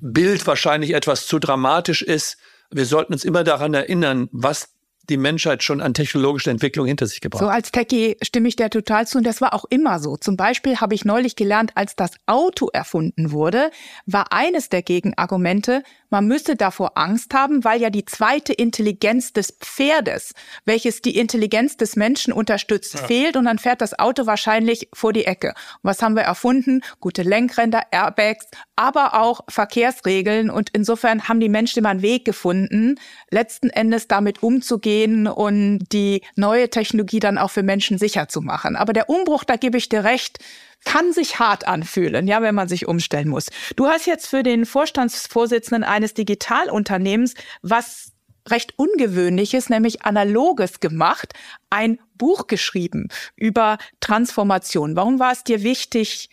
Bild 0.00 0.46
wahrscheinlich 0.46 0.94
etwas 0.94 1.26
zu 1.26 1.38
dramatisch 1.38 2.00
ist, 2.00 2.38
wir 2.70 2.86
sollten 2.86 3.12
uns 3.12 3.26
immer 3.26 3.44
daran 3.44 3.74
erinnern, 3.74 4.30
was 4.32 4.70
die 5.08 5.16
Menschheit 5.16 5.62
schon 5.62 5.80
an 5.80 5.94
technologischer 5.94 6.50
Entwicklung 6.50 6.86
hinter 6.86 7.06
sich 7.06 7.20
gebracht. 7.20 7.40
So 7.40 7.48
als 7.48 7.72
Techie 7.72 8.16
stimme 8.22 8.48
ich 8.48 8.56
dir 8.56 8.70
total 8.70 9.06
zu 9.06 9.18
und 9.18 9.24
das 9.24 9.40
war 9.40 9.54
auch 9.54 9.64
immer 9.70 9.98
so. 10.00 10.16
Zum 10.16 10.36
Beispiel 10.36 10.76
habe 10.76 10.94
ich 10.94 11.04
neulich 11.04 11.36
gelernt, 11.36 11.72
als 11.74 11.96
das 11.96 12.12
Auto 12.26 12.68
erfunden 12.72 13.32
wurde, 13.32 13.70
war 14.06 14.32
eines 14.32 14.68
der 14.68 14.82
Gegenargumente, 14.82 15.82
man 16.10 16.26
müsste 16.26 16.56
davor 16.56 16.92
Angst 16.96 17.34
haben, 17.34 17.64
weil 17.64 17.80
ja 17.80 17.90
die 17.90 18.04
zweite 18.04 18.52
Intelligenz 18.52 19.32
des 19.34 19.52
Pferdes, 19.60 20.32
welches 20.64 21.02
die 21.02 21.18
Intelligenz 21.18 21.76
des 21.76 21.96
Menschen 21.96 22.32
unterstützt, 22.32 22.94
ja. 22.94 23.06
fehlt 23.06 23.36
und 23.36 23.44
dann 23.44 23.58
fährt 23.58 23.82
das 23.82 23.98
Auto 23.98 24.26
wahrscheinlich 24.26 24.88
vor 24.94 25.12
die 25.12 25.26
Ecke. 25.26 25.48
Und 25.48 25.80
was 25.82 26.00
haben 26.02 26.16
wir 26.16 26.22
erfunden? 26.22 26.80
Gute 27.00 27.22
Lenkränder, 27.22 27.82
Airbags, 27.90 28.46
aber 28.76 29.20
auch 29.20 29.40
Verkehrsregeln 29.48 30.50
und 30.50 30.70
insofern 30.72 31.28
haben 31.28 31.40
die 31.40 31.48
Menschen 31.48 31.80
immer 31.80 31.90
einen 31.90 32.02
Weg 32.02 32.24
gefunden, 32.24 32.94
letzten 33.30 33.68
Endes 33.68 34.08
damit 34.08 34.42
umzugehen 34.42 34.97
und 35.06 35.86
die 35.92 36.22
neue 36.36 36.70
Technologie 36.70 37.20
dann 37.20 37.38
auch 37.38 37.50
für 37.50 37.62
Menschen 37.62 37.98
sicher 37.98 38.28
zu 38.28 38.40
machen. 38.40 38.76
Aber 38.76 38.92
der 38.92 39.08
Umbruch, 39.08 39.44
da 39.44 39.56
gebe 39.56 39.78
ich 39.78 39.88
dir 39.88 40.04
recht, 40.04 40.38
kann 40.84 41.12
sich 41.12 41.38
hart 41.38 41.66
anfühlen, 41.66 42.26
ja, 42.26 42.42
wenn 42.42 42.54
man 42.54 42.68
sich 42.68 42.86
umstellen 42.86 43.28
muss. 43.28 43.46
Du 43.76 43.86
hast 43.86 44.06
jetzt 44.06 44.26
für 44.26 44.42
den 44.42 44.64
Vorstandsvorsitzenden 44.64 45.84
eines 45.84 46.14
Digitalunternehmens 46.14 47.34
was 47.62 48.12
recht 48.48 48.74
ungewöhnliches, 48.76 49.68
nämlich 49.68 50.04
analoges 50.04 50.80
gemacht, 50.80 51.34
ein 51.70 51.98
Buch 52.14 52.46
geschrieben 52.46 53.08
über 53.36 53.78
Transformation. 54.00 54.96
Warum 54.96 55.18
war 55.18 55.32
es 55.32 55.44
dir 55.44 55.62
wichtig, 55.62 56.30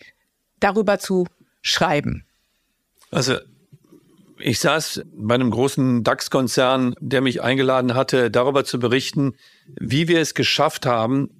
darüber 0.60 0.98
zu 0.98 1.26
schreiben? 1.62 2.24
Also 3.10 3.38
ich 4.38 4.58
saß 4.60 5.02
bei 5.12 5.34
einem 5.34 5.50
großen 5.50 6.04
DAX-Konzern, 6.04 6.94
der 7.00 7.20
mich 7.20 7.42
eingeladen 7.42 7.94
hatte, 7.94 8.30
darüber 8.30 8.64
zu 8.64 8.78
berichten, 8.78 9.34
wie 9.66 10.08
wir 10.08 10.20
es 10.20 10.34
geschafft 10.34 10.86
haben, 10.86 11.30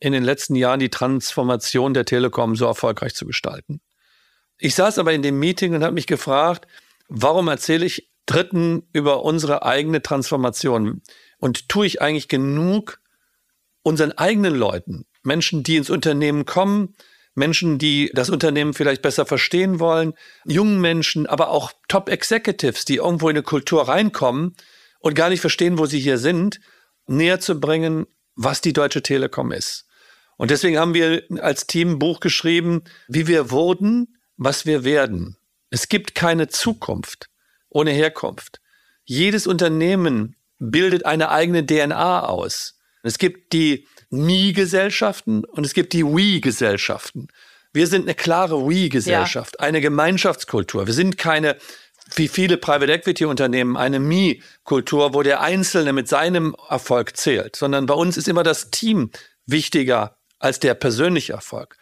in 0.00 0.12
den 0.12 0.24
letzten 0.24 0.54
Jahren 0.54 0.80
die 0.80 0.90
Transformation 0.90 1.94
der 1.94 2.04
Telekom 2.04 2.54
so 2.56 2.66
erfolgreich 2.66 3.14
zu 3.14 3.26
gestalten. 3.26 3.80
Ich 4.58 4.74
saß 4.74 4.98
aber 4.98 5.12
in 5.12 5.22
dem 5.22 5.38
Meeting 5.38 5.74
und 5.74 5.82
habe 5.82 5.94
mich 5.94 6.06
gefragt, 6.06 6.66
warum 7.08 7.48
erzähle 7.48 7.86
ich 7.86 8.10
Dritten 8.26 8.88
über 8.92 9.22
unsere 9.22 9.64
eigene 9.64 10.02
Transformation? 10.02 11.02
Und 11.38 11.68
tue 11.68 11.86
ich 11.86 12.02
eigentlich 12.02 12.28
genug 12.28 13.00
unseren 13.82 14.12
eigenen 14.12 14.54
Leuten, 14.54 15.06
Menschen, 15.22 15.62
die 15.62 15.76
ins 15.76 15.90
Unternehmen 15.90 16.44
kommen, 16.44 16.94
Menschen, 17.36 17.78
die 17.78 18.10
das 18.14 18.30
Unternehmen 18.30 18.74
vielleicht 18.74 19.02
besser 19.02 19.26
verstehen 19.26 19.78
wollen, 19.78 20.14
jungen 20.44 20.80
Menschen, 20.80 21.26
aber 21.26 21.50
auch 21.50 21.72
Top-Executives, 21.88 22.84
die 22.84 22.96
irgendwo 22.96 23.28
in 23.28 23.36
eine 23.36 23.42
Kultur 23.42 23.86
reinkommen 23.86 24.56
und 25.00 25.14
gar 25.14 25.28
nicht 25.28 25.40
verstehen, 25.40 25.78
wo 25.78 25.86
sie 25.86 26.00
hier 26.00 26.18
sind, 26.18 26.60
näher 27.06 27.38
zu 27.38 27.60
bringen, 27.60 28.06
was 28.34 28.62
die 28.62 28.72
Deutsche 28.72 29.02
Telekom 29.02 29.52
ist. 29.52 29.86
Und 30.36 30.50
deswegen 30.50 30.78
haben 30.78 30.94
wir 30.94 31.22
als 31.40 31.66
Team 31.66 31.92
ein 31.92 31.98
Buch 31.98 32.20
geschrieben, 32.20 32.84
wie 33.08 33.26
wir 33.26 33.50
wurden, 33.50 34.18
was 34.36 34.66
wir 34.66 34.84
werden. 34.84 35.36
Es 35.70 35.88
gibt 35.88 36.14
keine 36.14 36.48
Zukunft 36.48 37.28
ohne 37.68 37.90
Herkunft. 37.90 38.60
Jedes 39.04 39.46
Unternehmen 39.46 40.36
bildet 40.58 41.04
eine 41.04 41.30
eigene 41.30 41.64
DNA 41.64 42.20
aus. 42.20 42.78
Es 43.06 43.18
gibt 43.18 43.52
die 43.52 43.86
Me-Gesellschaften 44.10 45.44
und 45.44 45.64
es 45.64 45.74
gibt 45.74 45.92
die 45.92 46.04
We-Gesellschaften. 46.04 47.28
Wir 47.72 47.86
sind 47.86 48.02
eine 48.02 48.14
klare 48.14 48.68
We-Gesellschaft, 48.68 49.56
ja. 49.58 49.66
eine 49.66 49.80
Gemeinschaftskultur. 49.80 50.86
Wir 50.86 50.94
sind 50.94 51.18
keine, 51.18 51.56
wie 52.14 52.28
viele 52.28 52.56
Private 52.56 52.92
Equity 52.92 53.24
Unternehmen, 53.24 53.76
eine 53.76 54.00
Me-Kultur, 54.00 55.14
wo 55.14 55.22
der 55.22 55.40
Einzelne 55.40 55.92
mit 55.92 56.08
seinem 56.08 56.56
Erfolg 56.68 57.16
zählt, 57.16 57.56
sondern 57.56 57.86
bei 57.86 57.94
uns 57.94 58.16
ist 58.16 58.28
immer 58.28 58.42
das 58.42 58.70
Team 58.70 59.10
wichtiger 59.46 60.16
als 60.38 60.60
der 60.60 60.74
persönliche 60.74 61.34
Erfolg. 61.34 61.76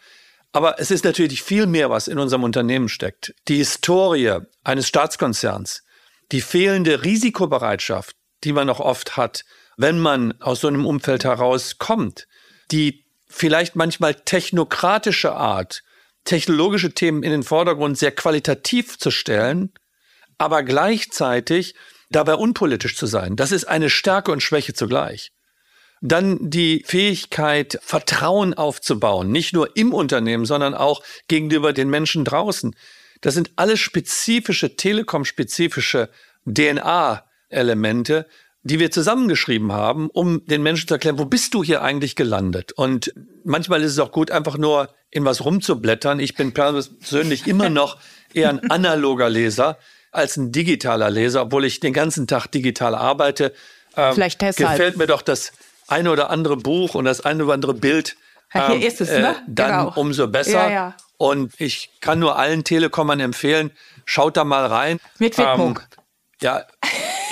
Aber 0.51 0.79
es 0.79 0.89
ist 0.89 1.03
natürlich 1.03 1.43
viel 1.43 1.65
mehr, 1.65 1.89
was 1.89 2.07
in 2.07 2.17
unserem 2.17 2.43
Unternehmen 2.43 2.87
steckt. 2.87 3.35
Die 3.47 3.57
Historie 3.57 4.37
eines 4.63 4.87
Staatskonzerns, 4.87 5.83
die 6.31 6.41
fehlende 6.41 7.03
Risikobereitschaft, 7.03 8.15
die 8.43 8.53
man 8.53 8.67
noch 8.67 8.79
oft 8.79 9.17
hat, 9.17 9.43
wenn 9.77 9.99
man 9.99 10.39
aus 10.41 10.61
so 10.61 10.67
einem 10.67 10.85
Umfeld 10.85 11.23
herauskommt, 11.23 12.27
die 12.71 13.05
vielleicht 13.27 13.75
manchmal 13.75 14.15
technokratische 14.15 15.33
Art, 15.33 15.83
technologische 16.23 16.93
Themen 16.93 17.23
in 17.23 17.31
den 17.31 17.43
Vordergrund 17.43 17.97
sehr 17.97 18.11
qualitativ 18.11 18.97
zu 18.97 19.11
stellen, 19.11 19.73
aber 20.37 20.63
gleichzeitig 20.63 21.75
dabei 22.09 22.35
unpolitisch 22.35 22.95
zu 22.95 23.05
sein. 23.05 23.35
Das 23.35 23.51
ist 23.51 23.65
eine 23.65 23.89
Stärke 23.89 24.31
und 24.31 24.41
Schwäche 24.41 24.73
zugleich. 24.73 25.31
Dann 26.01 26.37
die 26.49 26.83
Fähigkeit, 26.85 27.79
Vertrauen 27.81 28.53
aufzubauen, 28.53 29.31
nicht 29.31 29.53
nur 29.53 29.75
im 29.75 29.93
Unternehmen, 29.93 30.45
sondern 30.45 30.73
auch 30.73 31.01
gegenüber 31.27 31.73
den 31.73 31.89
Menschen 31.89 32.25
draußen. 32.25 32.75
Das 33.21 33.33
sind 33.33 33.51
alles 33.55 33.79
spezifische, 33.79 34.75
telekom-spezifische 34.75 36.09
DNA-Elemente, 36.45 38.27
die 38.65 38.79
wir 38.79 38.89
zusammengeschrieben 38.89 39.71
haben, 39.71 40.09
um 40.09 40.43
den 40.47 40.63
Menschen 40.63 40.87
zu 40.87 40.95
erklären, 40.95 41.19
wo 41.19 41.25
bist 41.25 41.53
du 41.53 41.63
hier 41.63 41.83
eigentlich 41.83 42.15
gelandet? 42.15 42.71
Und 42.71 43.13
manchmal 43.43 43.83
ist 43.83 43.91
es 43.91 43.99
auch 43.99 44.11
gut, 44.11 44.31
einfach 44.31 44.57
nur 44.57 44.89
in 45.11 45.23
was 45.23 45.45
rumzublättern. 45.45 46.19
Ich 46.19 46.33
bin 46.33 46.51
persönlich 46.51 47.45
immer 47.47 47.69
noch 47.69 47.97
eher 48.33 48.49
ein 48.49 48.71
analoger 48.71 49.29
Leser 49.29 49.77
als 50.11 50.35
ein 50.37 50.51
digitaler 50.51 51.11
Leser, 51.11 51.43
obwohl 51.43 51.63
ich 51.63 51.79
den 51.79 51.93
ganzen 51.93 52.25
Tag 52.25 52.47
digital 52.47 52.95
arbeite. 52.95 53.53
Ähm, 53.95 54.15
Vielleicht 54.15 54.41
deshalb. 54.41 54.71
Gefällt 54.71 54.97
mir 54.97 55.05
doch 55.05 55.21
das 55.21 55.51
eine 55.87 56.09
oder 56.09 56.31
andere 56.31 56.57
Buch 56.57 56.95
und 56.95 57.05
das 57.05 57.21
eine 57.21 57.43
oder 57.45 57.53
andere 57.53 57.75
Bild. 57.75 58.17
Ja, 58.51 58.67
hier 58.67 58.77
ähm, 58.77 58.81
ist 58.81 58.99
es, 58.99 59.09
ne? 59.09 59.29
Äh, 59.29 59.35
dann 59.47 59.85
genau. 59.85 59.93
umso 59.99 60.27
besser. 60.27 60.69
Ja, 60.69 60.71
ja. 60.71 60.97
Und 61.17 61.53
ich 61.59 61.91
kann 62.01 62.17
nur 62.17 62.39
allen 62.39 62.63
Telekommern 62.63 63.19
empfehlen, 63.19 63.69
schaut 64.05 64.37
da 64.37 64.43
mal 64.43 64.65
rein. 64.65 64.99
Mit 65.19 65.37
Widmung. 65.37 65.79
Ähm, 65.79 66.01
ja, 66.41 66.65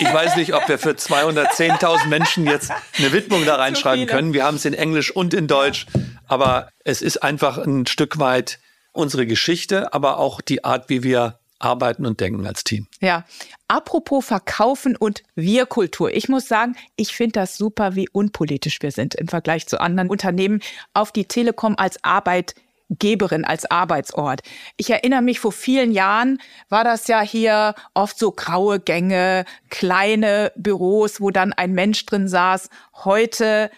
ich 0.04 0.14
weiß 0.14 0.36
nicht, 0.36 0.54
ob 0.54 0.68
wir 0.68 0.78
für 0.78 0.92
210.000 0.92 2.08
Menschen 2.08 2.46
jetzt 2.46 2.72
eine 2.98 3.14
Widmung 3.14 3.46
da 3.46 3.56
reinschreiben 3.56 4.06
können. 4.06 4.34
Wir 4.34 4.44
haben 4.44 4.56
es 4.56 4.66
in 4.66 4.74
Englisch 4.74 5.16
und 5.16 5.34
in 5.34 5.48
Deutsch, 5.48 5.86
aber 6.28 6.70
es 6.84 7.02
ist 7.02 7.24
einfach 7.24 7.58
ein 7.58 7.86
Stück 7.88 8.20
weit 8.20 8.60
unsere 8.92 9.26
Geschichte, 9.26 9.94
aber 9.94 10.20
auch 10.20 10.42
die 10.42 10.64
Art, 10.64 10.90
wie 10.90 11.04
wir 11.04 11.40
arbeiten 11.60 12.06
und 12.06 12.20
denken 12.20 12.46
als 12.46 12.66
Team. 12.66 12.88
Ja, 13.00 13.26
apropos 13.70 14.26
Verkaufen 14.26 14.98
und 14.98 15.24
Wir-Kultur. 15.36 16.14
Ich 16.14 16.28
muss 16.28 16.48
sagen, 16.48 16.76
ich 16.98 17.16
finde 17.16 17.34
das 17.34 17.58
super, 17.58 17.96
wie 17.96 18.10
unpolitisch 18.10 18.82
wir 18.82 18.92
sind 18.92 19.16
im 19.16 19.30
Vergleich 19.30 19.68
zu 19.68 19.80
anderen 19.80 20.10
Unternehmen 20.10 20.60
auf 20.94 21.14
die 21.14 21.26
Telekom 21.26 21.76
als 21.78 22.04
Arbeit 22.04 22.56
Geberin 22.90 23.46
als 23.46 23.70
Arbeitsort. 23.70 24.42
Ich 24.78 24.90
erinnere 24.90 25.22
mich, 25.22 25.40
vor 25.40 25.52
vielen 25.52 25.92
Jahren 25.92 26.40
war 26.70 26.84
das 26.84 27.08
ja 27.08 27.22
hier 27.22 27.76
oft 27.94 28.18
so 28.20 28.32
graue 28.32 28.80
Gänge, 28.80 29.46
kleine 29.70 30.52
Büros, 30.56 31.20
wo 31.22 31.32
dann 31.32 31.54
ein 31.54 31.74
Mensch 31.74 32.06
drin 32.06 32.28
saß. 32.28 32.70
Heute 33.04 33.72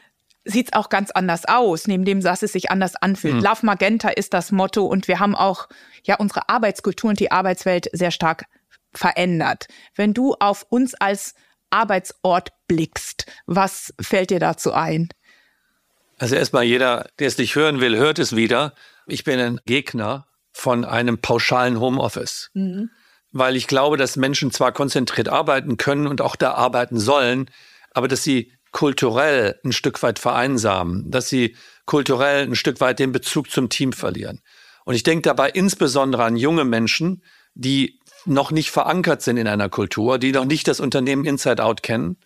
sieht's 0.44 0.74
auch 0.74 0.90
ganz 0.90 1.12
anders 1.12 1.46
aus, 1.46 1.88
neben 1.88 2.06
dem 2.06 2.22
dass 2.22 2.44
es 2.44 2.54
sich 2.54 2.72
anders 2.72 2.96
anfühlt. 2.96 3.36
Mhm. 3.36 3.42
Love 3.42 3.66
Magenta 3.66 4.10
ist 4.10 4.34
das 4.34 4.52
Motto 4.52 4.86
und 4.86 5.08
wir 5.08 5.20
haben 5.20 5.36
auch 5.36 5.68
ja 6.04 6.16
unsere 6.18 6.50
Arbeitskultur 6.50 7.10
und 7.10 7.20
die 7.20 7.32
Arbeitswelt 7.32 7.90
sehr 7.94 8.12
stark 8.12 8.46
verändert. 8.94 9.68
Wenn 9.96 10.14
du 10.14 10.36
auf 10.40 10.66
uns 10.70 10.94
als 10.96 11.34
Arbeitsort 11.70 12.50
blickst, 12.68 13.26
was 13.46 13.94
fällt 14.00 14.30
dir 14.30 14.40
dazu 14.40 14.74
ein? 14.74 15.10
Also 16.18 16.36
erstmal 16.36 16.64
jeder, 16.64 17.10
der 17.20 17.28
es 17.28 17.38
nicht 17.38 17.56
hören 17.56 17.82
will, 17.82 17.98
hört 17.98 18.20
es 18.20 18.36
wieder. 18.36 18.74
Ich 19.08 19.24
bin 19.24 19.40
ein 19.40 19.60
Gegner 19.66 20.28
von 20.52 20.86
einem 20.86 21.18
pauschalen 21.18 21.80
Homeoffice. 21.80 22.50
Mhm. 22.54 22.90
Weil 23.32 23.56
ich 23.56 23.68
glaube, 23.68 23.98
dass 23.98 24.16
Menschen 24.16 24.52
zwar 24.52 24.72
konzentriert 24.72 25.28
arbeiten 25.28 25.78
können 25.78 26.08
und 26.08 26.22
auch 26.22 26.38
da 26.38 26.54
arbeiten 26.54 26.98
sollen, 27.00 27.50
aber 27.92 28.08
dass 28.08 28.24
sie 28.24 28.54
kulturell 28.72 29.60
ein 29.64 29.74
Stück 29.74 30.02
weit 30.04 30.20
vereinsamen, 30.20 31.12
dass 31.12 31.28
sie 31.28 31.56
kulturell 31.86 32.44
ein 32.44 32.56
Stück 32.56 32.80
weit 32.80 33.00
den 33.00 33.12
Bezug 33.12 33.52
zum 33.52 33.70
Team 33.70 33.94
verlieren. 33.94 34.42
Und 34.86 34.96
ich 34.96 35.04
denke 35.04 35.24
dabei 35.24 35.50
insbesondere 35.50 36.24
an 36.24 36.38
junge 36.38 36.64
Menschen, 36.64 37.24
die 37.54 38.00
noch 38.26 38.52
nicht 38.52 38.72
verankert 38.72 39.22
sind 39.22 39.38
in 39.38 39.48
einer 39.48 39.70
Kultur, 39.70 40.18
die 40.18 40.32
noch 40.32 40.46
nicht 40.46 40.68
das 40.68 40.80
Unternehmen 40.80 41.26
Inside 41.26 41.64
Out 41.64 41.84
kennen 41.84 42.18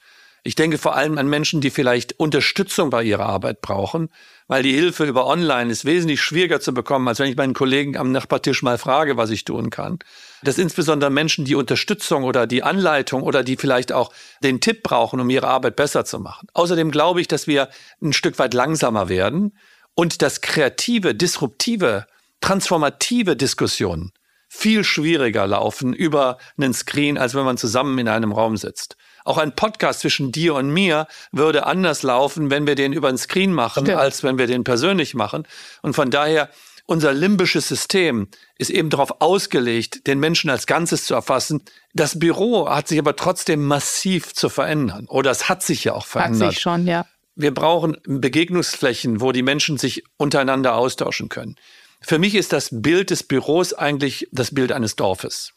ich 0.44 0.56
denke 0.56 0.78
vor 0.78 0.96
allem 0.96 1.18
an 1.18 1.28
Menschen, 1.28 1.62
die 1.62 1.70
vielleicht 1.70 2.20
Unterstützung 2.20 2.90
bei 2.90 3.04
ihrer 3.04 3.26
Arbeit 3.26 3.62
brauchen, 3.62 4.10
weil 4.48 4.64
die 4.64 4.74
Hilfe 4.74 5.06
über 5.06 5.28
Online 5.28 5.72
ist 5.72 5.86
wesentlich 5.86 6.22
schwieriger 6.22 6.60
zu 6.60 6.74
bekommen, 6.74 7.08
als 7.08 7.20
wenn 7.20 7.30
ich 7.30 7.36
meinen 7.36 7.54
Kollegen 7.54 7.98
am 7.98 8.12
Nachbartisch 8.12 8.64
mal 8.64 8.78
frage, 8.78 9.18
was 9.18 9.30
ich 9.30 9.46
tun 9.46 9.70
kann. 9.70 10.00
Das 10.42 10.58
insbesondere 10.58 11.10
Menschen, 11.10 11.46
die 11.46 11.56
Unterstützung 11.56 12.24
oder 12.24 12.48
die 12.48 12.64
Anleitung 12.64 13.22
oder 13.22 13.44
die 13.44 13.58
vielleicht 13.58 13.92
auch 13.92 14.12
den 14.42 14.62
Tipp 14.62 14.84
brauchen, 14.84 15.20
um 15.20 15.30
ihre 15.30 15.48
Arbeit 15.48 15.76
besser 15.76 16.06
zu 16.06 16.20
machen. 16.20 16.48
Außerdem 16.54 16.92
glaube 16.92 17.22
ich, 17.22 17.28
dass 17.28 17.48
wir 17.48 17.70
ein 18.02 18.14
Stück 18.14 18.40
weit 18.40 18.54
langsamer 18.54 19.10
werden 19.10 19.58
und 19.94 20.22
dass 20.22 20.42
kreative, 20.42 21.14
disruptive, 21.14 22.08
transformative 22.42 23.36
Diskussionen 23.36 24.14
viel 24.48 24.84
schwieriger 24.84 25.46
laufen 25.46 25.94
über 25.94 26.40
einen 26.58 26.74
Screen, 26.74 27.18
als 27.18 27.36
wenn 27.36 27.46
man 27.46 27.58
zusammen 27.58 27.98
in 28.00 28.08
einem 28.08 28.32
Raum 28.32 28.58
sitzt. 28.58 28.98
Auch 29.26 29.38
ein 29.38 29.56
Podcast 29.56 30.02
zwischen 30.02 30.32
dir 30.32 30.56
und 30.56 30.70
mir 30.70 31.08
würde 31.32 31.66
anders 31.66 32.04
laufen, 32.04 32.50
wenn 32.50 32.68
wir 32.68 32.76
den 32.76 32.94
über 32.94 33.10
ein 33.10 33.18
Screen 33.18 33.54
machen, 33.54 33.86
Stimmt. 33.86 34.00
als 34.00 34.24
wenn 34.24 34.38
wir 34.38 34.48
den 34.48 34.64
persönlich 34.64 35.14
machen. 35.14 35.48
Und 35.82 35.94
von 35.94 36.10
daher, 36.10 36.50
unser 36.86 37.14
limbisches 37.14 37.68
System 37.68 38.30
ist 38.58 38.72
eben 38.72 38.90
darauf 38.90 39.22
ausgelegt, 39.22 40.08
den 40.08 40.20
Menschen 40.20 40.50
als 40.50 40.66
Ganzes 40.66 41.06
zu 41.06 41.14
erfassen. 41.14 41.62
Das 41.94 42.18
Büro 42.18 42.68
hat 42.68 42.88
sich 42.88 42.98
aber 42.98 43.16
trotzdem 43.16 43.64
massiv 43.66 44.34
zu 44.34 44.50
verändern. 44.50 45.06
Oder 45.08 45.30
es 45.30 45.50
hat 45.50 45.62
sich 45.62 45.84
ja 45.84 45.94
auch 45.94 46.08
verändert. 46.08 46.48
Hat 46.48 46.54
sich 46.54 46.62
schon, 46.62 46.88
ja. 46.88 47.06
Wir 47.36 47.54
brauchen 47.54 47.98
Begegnungsflächen, 48.06 49.22
wo 49.22 49.32
die 49.32 49.44
Menschen 49.44 49.78
sich 49.78 50.04
untereinander 50.18 50.76
austauschen 50.76 51.30
können. 51.30 51.56
Für 52.02 52.18
mich 52.18 52.36
ist 52.36 52.54
das 52.54 52.70
Bild 52.72 53.12
des 53.12 53.24
Büros 53.24 53.74
eigentlich 53.74 54.28
das 54.32 54.54
Bild 54.54 54.72
eines 54.72 54.96
Dorfes. 54.96 55.54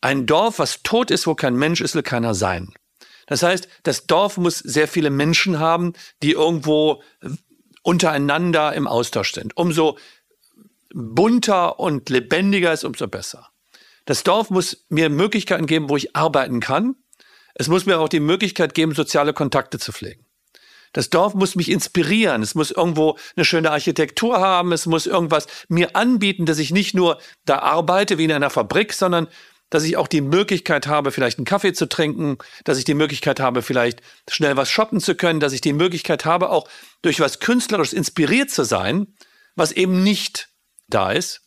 Ein 0.00 0.26
Dorf, 0.26 0.58
was 0.58 0.82
tot 0.82 1.10
ist, 1.10 1.26
wo 1.26 1.34
kein 1.34 1.56
Mensch 1.56 1.80
ist, 1.80 1.94
will 1.94 2.02
keiner 2.02 2.34
sein. 2.34 2.72
Das 3.26 3.42
heißt, 3.42 3.68
das 3.82 4.06
Dorf 4.06 4.38
muss 4.38 4.58
sehr 4.58 4.88
viele 4.88 5.10
Menschen 5.10 5.58
haben, 5.58 5.92
die 6.22 6.32
irgendwo 6.32 7.02
untereinander 7.82 8.72
im 8.74 8.86
Austausch 8.86 9.32
sind. 9.32 9.56
Umso 9.56 9.98
bunter 10.94 11.78
und 11.78 12.08
lebendiger 12.08 12.72
ist, 12.72 12.84
umso 12.84 13.06
besser. 13.08 13.50
Das 14.06 14.22
Dorf 14.22 14.50
muss 14.50 14.86
mir 14.88 15.10
Möglichkeiten 15.10 15.66
geben, 15.66 15.90
wo 15.90 15.96
ich 15.96 16.16
arbeiten 16.16 16.60
kann. 16.60 16.96
Es 17.54 17.68
muss 17.68 17.84
mir 17.84 17.98
auch 17.98 18.08
die 18.08 18.20
Möglichkeit 18.20 18.74
geben, 18.74 18.94
soziale 18.94 19.34
Kontakte 19.34 19.78
zu 19.78 19.92
pflegen. 19.92 20.24
Das 20.92 21.10
Dorf 21.10 21.34
muss 21.34 21.54
mich 21.54 21.70
inspirieren. 21.70 22.42
Es 22.42 22.54
muss 22.54 22.70
irgendwo 22.70 23.18
eine 23.36 23.44
schöne 23.44 23.70
Architektur 23.70 24.40
haben. 24.40 24.72
Es 24.72 24.86
muss 24.86 25.06
irgendwas 25.06 25.46
mir 25.68 25.94
anbieten, 25.94 26.46
dass 26.46 26.58
ich 26.58 26.70
nicht 26.70 26.94
nur 26.94 27.20
da 27.44 27.58
arbeite 27.58 28.16
wie 28.16 28.24
in 28.24 28.32
einer 28.32 28.50
Fabrik, 28.50 28.94
sondern 28.94 29.28
dass 29.70 29.84
ich 29.84 29.96
auch 29.96 30.08
die 30.08 30.20
Möglichkeit 30.20 30.86
habe, 30.86 31.12
vielleicht 31.12 31.38
einen 31.38 31.44
Kaffee 31.44 31.72
zu 31.72 31.88
trinken, 31.88 32.38
dass 32.64 32.78
ich 32.78 32.84
die 32.84 32.94
Möglichkeit 32.94 33.40
habe, 33.40 33.62
vielleicht 33.62 34.00
schnell 34.28 34.56
was 34.56 34.70
shoppen 34.70 35.00
zu 35.00 35.14
können, 35.14 35.40
dass 35.40 35.52
ich 35.52 35.60
die 35.60 35.72
Möglichkeit 35.72 36.24
habe, 36.24 36.50
auch 36.50 36.68
durch 37.02 37.20
was 37.20 37.40
künstlerisch 37.40 37.92
inspiriert 37.92 38.50
zu 38.50 38.64
sein, 38.64 39.14
was 39.54 39.72
eben 39.72 40.02
nicht 40.02 40.48
da 40.88 41.12
ist. 41.12 41.42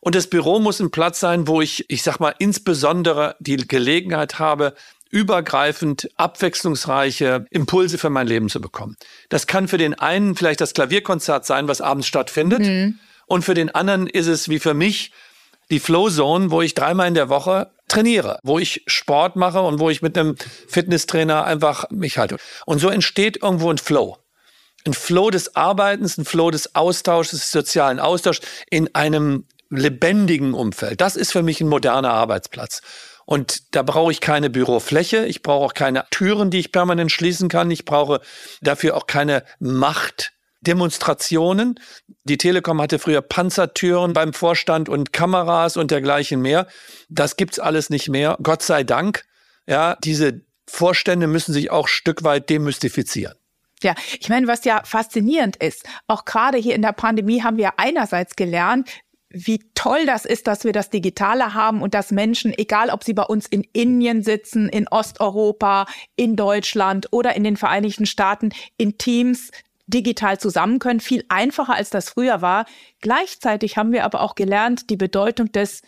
Und 0.00 0.14
das 0.14 0.28
Büro 0.28 0.60
muss 0.60 0.80
ein 0.80 0.90
Platz 0.90 1.20
sein, 1.20 1.46
wo 1.46 1.60
ich, 1.60 1.88
ich 1.88 2.02
sag 2.02 2.18
mal, 2.18 2.34
insbesondere 2.38 3.36
die 3.38 3.56
Gelegenheit 3.56 4.38
habe, 4.38 4.74
übergreifend 5.10 6.08
abwechslungsreiche 6.16 7.44
Impulse 7.50 7.98
für 7.98 8.10
mein 8.10 8.26
Leben 8.26 8.48
zu 8.48 8.60
bekommen. 8.60 8.96
Das 9.28 9.46
kann 9.46 9.68
für 9.68 9.76
den 9.76 9.94
einen 9.94 10.36
vielleicht 10.36 10.60
das 10.60 10.72
Klavierkonzert 10.72 11.44
sein, 11.44 11.68
was 11.68 11.80
abends 11.80 12.06
stattfindet. 12.06 12.60
Mhm. 12.60 12.98
Und 13.26 13.44
für 13.44 13.54
den 13.54 13.70
anderen 13.74 14.06
ist 14.06 14.26
es 14.26 14.48
wie 14.48 14.58
für 14.58 14.74
mich 14.74 15.12
die 15.70 15.80
Flow 15.80 16.08
Zone, 16.10 16.50
wo 16.50 16.62
ich 16.62 16.74
dreimal 16.74 17.08
in 17.08 17.14
der 17.14 17.28
Woche 17.28 17.70
trainiere, 17.88 18.38
wo 18.42 18.58
ich 18.58 18.82
Sport 18.86 19.36
mache 19.36 19.60
und 19.60 19.78
wo 19.80 19.90
ich 19.90 20.02
mit 20.02 20.16
einem 20.16 20.36
Fitnesstrainer 20.68 21.44
einfach 21.44 21.90
mich 21.90 22.18
halte. 22.18 22.36
Und 22.66 22.78
so 22.78 22.88
entsteht 22.88 23.42
irgendwo 23.42 23.70
ein 23.70 23.78
Flow. 23.78 24.18
Ein 24.86 24.94
Flow 24.94 25.30
des 25.30 25.56
Arbeitens, 25.56 26.16
ein 26.16 26.24
Flow 26.24 26.50
des 26.50 26.74
Austausches, 26.74 27.40
des 27.40 27.50
sozialen 27.50 28.00
Austauschs 28.00 28.40
in 28.70 28.94
einem 28.94 29.44
lebendigen 29.68 30.54
Umfeld. 30.54 31.00
Das 31.00 31.16
ist 31.16 31.32
für 31.32 31.42
mich 31.42 31.60
ein 31.60 31.68
moderner 31.68 32.12
Arbeitsplatz. 32.12 32.82
Und 33.26 33.76
da 33.76 33.82
brauche 33.82 34.10
ich 34.10 34.20
keine 34.20 34.50
Bürofläche, 34.50 35.26
ich 35.26 35.42
brauche 35.42 35.66
auch 35.66 35.74
keine 35.74 36.04
Türen, 36.10 36.50
die 36.50 36.58
ich 36.58 36.72
permanent 36.72 37.12
schließen 37.12 37.48
kann, 37.48 37.70
ich 37.70 37.84
brauche 37.84 38.20
dafür 38.60 38.96
auch 38.96 39.06
keine 39.06 39.44
Machtdemonstrationen. 40.60 41.80
Die 42.24 42.38
Telekom 42.38 42.80
hatte 42.80 42.98
früher 42.98 43.22
Panzertüren 43.22 44.12
beim 44.12 44.32
Vorstand 44.32 44.88
und 44.88 45.12
Kameras 45.12 45.76
und 45.76 45.90
dergleichen 45.90 46.42
mehr. 46.42 46.66
Das 47.08 47.36
gibt's 47.36 47.58
alles 47.58 47.90
nicht 47.90 48.08
mehr. 48.08 48.36
Gott 48.42 48.62
sei 48.62 48.84
Dank. 48.84 49.24
Ja, 49.66 49.96
diese 50.04 50.42
Vorstände 50.68 51.26
müssen 51.26 51.52
sich 51.52 51.70
auch 51.70 51.88
Stück 51.88 52.24
weit 52.24 52.50
demystifizieren. 52.50 53.34
Ja, 53.82 53.94
ich 54.20 54.28
meine, 54.28 54.46
was 54.46 54.64
ja 54.64 54.82
faszinierend 54.84 55.56
ist, 55.56 55.88
auch 56.06 56.26
gerade 56.26 56.58
hier 56.58 56.74
in 56.74 56.82
der 56.82 56.92
Pandemie 56.92 57.42
haben 57.42 57.56
wir 57.56 57.78
einerseits 57.78 58.36
gelernt, 58.36 58.90
wie 59.30 59.60
toll 59.74 60.04
das 60.06 60.24
ist, 60.24 60.48
dass 60.48 60.64
wir 60.64 60.72
das 60.72 60.90
Digitale 60.90 61.54
haben 61.54 61.80
und 61.82 61.94
dass 61.94 62.10
Menschen, 62.10 62.52
egal 62.58 62.90
ob 62.90 63.04
sie 63.04 63.14
bei 63.14 63.22
uns 63.22 63.46
in 63.46 63.64
Indien 63.72 64.22
sitzen, 64.22 64.68
in 64.68 64.88
Osteuropa, 64.88 65.86
in 66.16 66.36
Deutschland 66.36 67.08
oder 67.12 67.36
in 67.36 67.44
den 67.44 67.56
Vereinigten 67.56 68.06
Staaten, 68.06 68.50
in 68.76 68.98
Teams 68.98 69.50
digital 69.90 70.38
zusammen 70.38 70.78
können, 70.78 71.00
viel 71.00 71.24
einfacher 71.28 71.74
als 71.74 71.90
das 71.90 72.10
früher 72.10 72.42
war. 72.42 72.66
Gleichzeitig 73.00 73.76
haben 73.76 73.92
wir 73.92 74.04
aber 74.04 74.20
auch 74.22 74.34
gelernt, 74.34 74.90
die 74.90 74.96
Bedeutung 74.96 75.52
des 75.52 75.82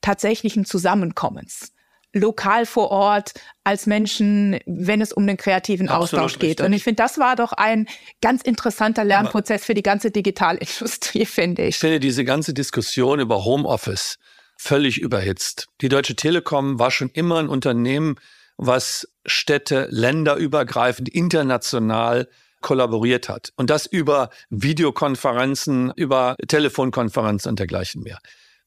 tatsächlichen 0.00 0.64
Zusammenkommens 0.64 1.72
lokal 2.12 2.66
vor 2.66 2.90
Ort 2.90 3.34
als 3.64 3.86
Menschen, 3.86 4.58
wenn 4.66 5.00
es 5.00 5.12
um 5.12 5.26
den 5.26 5.36
kreativen 5.36 5.88
Absolut 5.88 6.24
Austausch 6.24 6.38
geht. 6.38 6.50
Richtig. 6.50 6.66
Und 6.66 6.72
ich 6.72 6.82
finde, 6.82 7.02
das 7.02 7.18
war 7.18 7.36
doch 7.36 7.52
ein 7.52 7.86
ganz 8.20 8.42
interessanter 8.42 9.04
Lernprozess 9.04 9.64
für 9.64 9.74
die 9.74 9.82
ganze 9.82 10.10
Digitalindustrie, 10.10 11.24
finde 11.26 11.62
ich. 11.62 11.76
Ich 11.76 11.78
finde 11.78 12.00
diese 12.00 12.24
ganze 12.24 12.52
Diskussion 12.52 13.20
über 13.20 13.44
Homeoffice 13.44 14.18
völlig 14.56 15.00
überhitzt. 15.00 15.68
Die 15.80 15.88
Deutsche 15.88 16.16
Telekom 16.16 16.78
war 16.78 16.90
schon 16.90 17.10
immer 17.10 17.38
ein 17.38 17.48
Unternehmen, 17.48 18.16
was 18.56 19.08
Städte 19.24 19.86
länderübergreifend 19.90 21.08
international 21.08 22.28
kollaboriert 22.60 23.28
hat. 23.28 23.52
Und 23.56 23.70
das 23.70 23.86
über 23.86 24.30
Videokonferenzen, 24.50 25.92
über 25.96 26.36
Telefonkonferenzen 26.46 27.50
und 27.50 27.58
dergleichen 27.58 28.02
mehr 28.02 28.18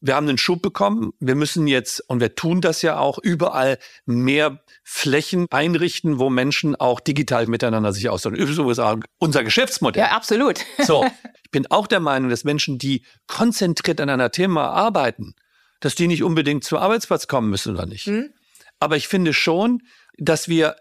wir 0.06 0.16
haben 0.16 0.28
einen 0.28 0.38
Schub 0.38 0.62
bekommen. 0.62 1.14
Wir 1.22 1.36
müssen 1.36 1.66
jetzt, 1.66 2.02
und 2.10 2.20
wir 2.20 2.36
tun 2.36 2.60
das 2.60 2.82
ja 2.82 3.00
auch, 3.00 3.20
überall 3.20 3.80
mehr 4.06 4.62
Flächen 4.84 5.48
einrichten, 5.50 6.20
wo 6.20 6.30
Menschen 6.30 6.76
auch 6.76 7.00
digital 7.00 7.48
miteinander 7.48 7.94
sich 7.94 8.10
austauschen. 8.10 8.38
Übrigens 8.38 9.00
unser 9.18 9.44
Geschäftsmodell. 9.46 10.04
Ja, 10.04 10.12
absolut. 10.12 10.60
so, 10.86 11.06
ich 11.46 11.52
bin 11.52 11.68
auch 11.72 11.88
der 11.88 12.02
Meinung, 12.02 12.30
dass 12.30 12.44
Menschen, 12.44 12.78
die 12.78 13.06
konzentriert 13.28 14.02
an 14.02 14.10
einer 14.10 14.30
Thema 14.30 14.72
arbeiten, 14.72 15.36
dass 15.80 15.96
die 15.96 16.08
nicht 16.08 16.24
unbedingt 16.24 16.66
zum 16.66 16.80
Arbeitsplatz 16.80 17.28
kommen 17.28 17.50
müssen 17.50 17.74
oder 17.74 17.86
nicht. 17.86 18.08
Mhm. 18.08 18.34
Aber 18.82 18.98
ich 18.98 19.08
finde 19.08 19.32
schon, 19.32 19.84
dass 20.18 20.50
wir 20.50 20.76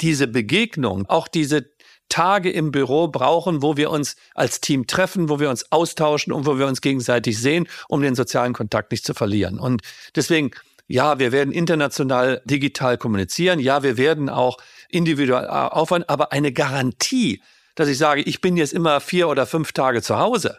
diese 0.00 0.28
Begegnung, 0.28 1.06
auch 1.06 1.26
diese 1.26 1.72
Tage 2.10 2.50
im 2.50 2.70
Büro 2.72 3.08
brauchen, 3.08 3.62
wo 3.62 3.78
wir 3.78 3.90
uns 3.90 4.16
als 4.34 4.60
Team 4.60 4.86
treffen, 4.86 5.30
wo 5.30 5.40
wir 5.40 5.48
uns 5.48 5.72
austauschen 5.72 6.32
und 6.32 6.44
wo 6.44 6.58
wir 6.58 6.66
uns 6.66 6.82
gegenseitig 6.82 7.38
sehen, 7.38 7.66
um 7.88 8.02
den 8.02 8.14
sozialen 8.14 8.52
Kontakt 8.52 8.92
nicht 8.92 9.06
zu 9.06 9.14
verlieren. 9.14 9.58
Und 9.58 9.80
deswegen, 10.14 10.50
ja, 10.86 11.18
wir 11.18 11.32
werden 11.32 11.52
international 11.52 12.42
digital 12.44 12.98
kommunizieren. 12.98 13.60
Ja, 13.60 13.82
wir 13.82 13.96
werden 13.96 14.28
auch 14.28 14.58
individuell 14.90 15.46
aufwand, 15.46 16.10
aber 16.10 16.32
eine 16.32 16.52
Garantie, 16.52 17.40
dass 17.76 17.88
ich 17.88 17.96
sage, 17.96 18.20
ich 18.22 18.40
bin 18.40 18.56
jetzt 18.56 18.74
immer 18.74 19.00
vier 19.00 19.28
oder 19.28 19.46
fünf 19.46 19.72
Tage 19.72 20.02
zu 20.02 20.18
Hause, 20.18 20.58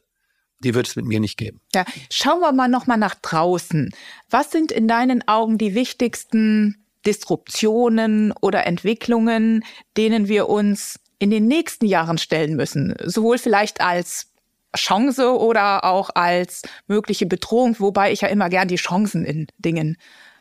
die 0.60 0.74
wird 0.74 0.88
es 0.88 0.96
mit 0.96 1.06
mir 1.06 1.20
nicht 1.20 1.38
geben. 1.38 1.60
Ja, 1.76 1.86
schauen 2.10 2.40
wir 2.40 2.54
mal 2.54 2.70
noch 2.70 2.88
mal 2.88 2.98
nach 2.98 3.16
draußen. 3.16 3.94
Was 4.30 4.52
sind 4.52 4.72
in 4.72 4.88
deinen 4.88 5.28
Augen 5.28 5.58
die 5.58 5.76
wichtigsten 5.76 6.86
Disruptionen 7.06 8.32
oder 8.42 8.66
Entwicklungen, 8.66 9.64
denen 9.98 10.28
wir 10.28 10.50
uns 10.50 11.00
in 11.22 11.30
den 11.30 11.48
nächsten 11.48 11.86
Jahren 11.86 12.18
stellen 12.18 12.56
müssen, 12.56 12.96
sowohl 13.06 13.38
vielleicht 13.38 13.80
als 13.80 14.32
Chance 14.76 15.38
oder 15.38 15.86
auch 15.86 16.10
als 16.16 16.64
mögliche 16.88 17.28
Bedrohung, 17.28 17.76
wobei 17.78 18.12
ich 18.12 18.22
ja 18.22 18.28
immer 18.28 18.50
gern 18.50 18.68
die 18.68 18.78
Chancen 18.78 19.24
in 19.24 19.46
Dingen 19.60 19.98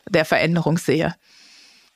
der 0.09 0.25
Veränderung 0.25 0.79
sehe. 0.79 1.15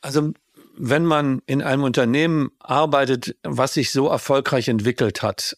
Also 0.03 0.35
wenn 0.77 1.07
man 1.07 1.40
in 1.47 1.62
einem 1.62 1.83
Unternehmen 1.83 2.51
arbeitet, 2.59 3.37
was 3.42 3.73
sich 3.73 3.90
so 3.90 4.09
erfolgreich 4.09 4.68
entwickelt 4.68 5.23
hat, 5.23 5.57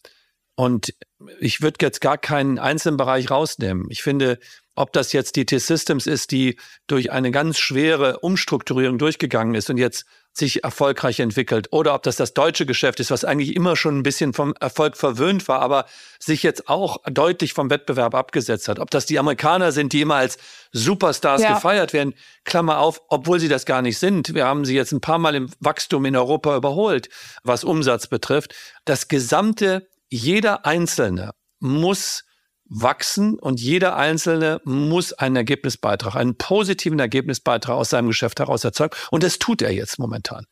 und 0.55 0.95
ich 1.41 1.61
würde 1.61 1.79
jetzt 1.83 2.01
gar 2.01 2.19
keinen 2.19 2.61
einzelnen 2.61 2.97
Bereich 2.97 3.29
rausnehmen. 3.29 3.89
Ich 3.91 4.03
finde, 4.03 4.39
ob 4.77 4.93
das 4.93 5.13
jetzt 5.13 5.37
die 5.37 5.47
T-Systems 5.47 6.07
ist, 6.07 6.31
die 6.31 6.57
durch 6.87 7.11
eine 7.11 7.31
ganz 7.31 7.59
schwere 7.59 8.21
Umstrukturierung 8.21 8.99
durchgegangen 8.99 9.55
ist 9.55 9.69
und 9.71 9.79
jetzt 9.79 10.07
sich 10.37 10.65
erfolgreich 10.65 11.19
entwickelt 11.21 11.69
oder 11.71 11.95
ob 11.95 12.03
das 12.03 12.17
das 12.17 12.35
deutsche 12.35 12.67
Geschäft 12.67 13.01
ist, 13.01 13.11
was 13.11 13.25
eigentlich 13.25 13.57
immer 13.57 13.75
schon 13.75 13.99
ein 13.99 14.03
bisschen 14.03 14.35
vom 14.35 14.55
Erfolg 14.61 14.97
verwöhnt 14.97 15.49
war, 15.49 15.61
aber 15.61 15.87
sich 16.19 16.43
jetzt 16.43 16.69
auch 16.69 16.99
deutlich 17.11 17.55
vom 17.55 17.71
Wettbewerb 17.71 18.15
abgesetzt 18.15 18.69
hat. 18.69 18.79
Ob 18.79 18.91
das 18.91 19.07
die 19.07 19.19
Amerikaner 19.19 19.73
sind, 19.73 19.95
die 19.95 20.03
immer 20.03 20.17
als 20.17 20.37
Superstars 20.73 21.41
ja. 21.41 21.55
gefeiert 21.55 21.95
werden, 21.95 22.15
Klammer 22.45 22.79
auf, 22.79 23.01
obwohl 23.09 23.41
sie 23.41 23.49
das 23.49 23.65
gar 23.65 23.81
nicht 23.81 23.99
sind. 23.99 24.35
Wir 24.35 24.45
haben 24.45 24.67
sie 24.67 24.75
jetzt 24.75 24.93
ein 24.93 25.01
paar 25.01 25.19
Mal 25.19 25.35
im 25.35 25.51
Wachstum 25.61 26.05
in 26.05 26.15
Europa 26.15 26.55
überholt, 26.55 27.09
was 27.43 27.65
Umsatz 27.65 28.07
betrifft. 28.07 28.55
Das 28.85 29.09
gesamte, 29.09 29.89
jeder 30.11 30.67
Einzelne 30.67 31.31
muss 31.61 32.26
wachsen 32.69 33.39
und 33.39 33.61
jeder 33.61 33.97
Einzelne 33.97 34.61
muss 34.65 35.13
einen 35.13 35.37
Ergebnisbeitrag, 35.37 36.17
einen 36.17 36.37
positiven 36.37 36.99
Ergebnisbeitrag 36.99 37.77
aus 37.77 37.91
seinem 37.91 38.09
Geschäft 38.09 38.41
heraus 38.41 38.65
erzeugen. 38.65 38.97
Und 39.11 39.23
das 39.23 39.39
tut 39.39 39.63
er 39.63 39.73
jetzt 39.73 39.99
momentan. 39.99 40.47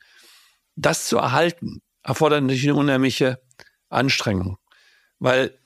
Das 0.77 1.07
zu 1.07 1.19
erhalten, 1.19 1.83
erfordert 2.03 2.43
natürlich 2.43 2.65
eine 2.65 2.77
unheimliche 2.77 3.41
Anstrengung, 3.89 4.59
weil 5.19 5.59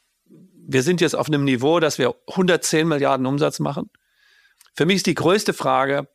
wir 0.71 0.83
sind 0.83 1.01
jetzt 1.01 1.17
auf 1.17 1.29
einem 1.29 1.45
Niveau, 1.45 1.81
dass 1.81 1.99
wir 1.99 2.15
110 2.29 2.87
Milliarden 2.87 3.27
Umsatz 3.27 3.59
machen. 3.59 3.91
Für 4.75 4.87
mich 4.87 4.97
ist 4.97 5.07
die 5.07 5.15
größte 5.15 5.55
Frage 5.55 6.09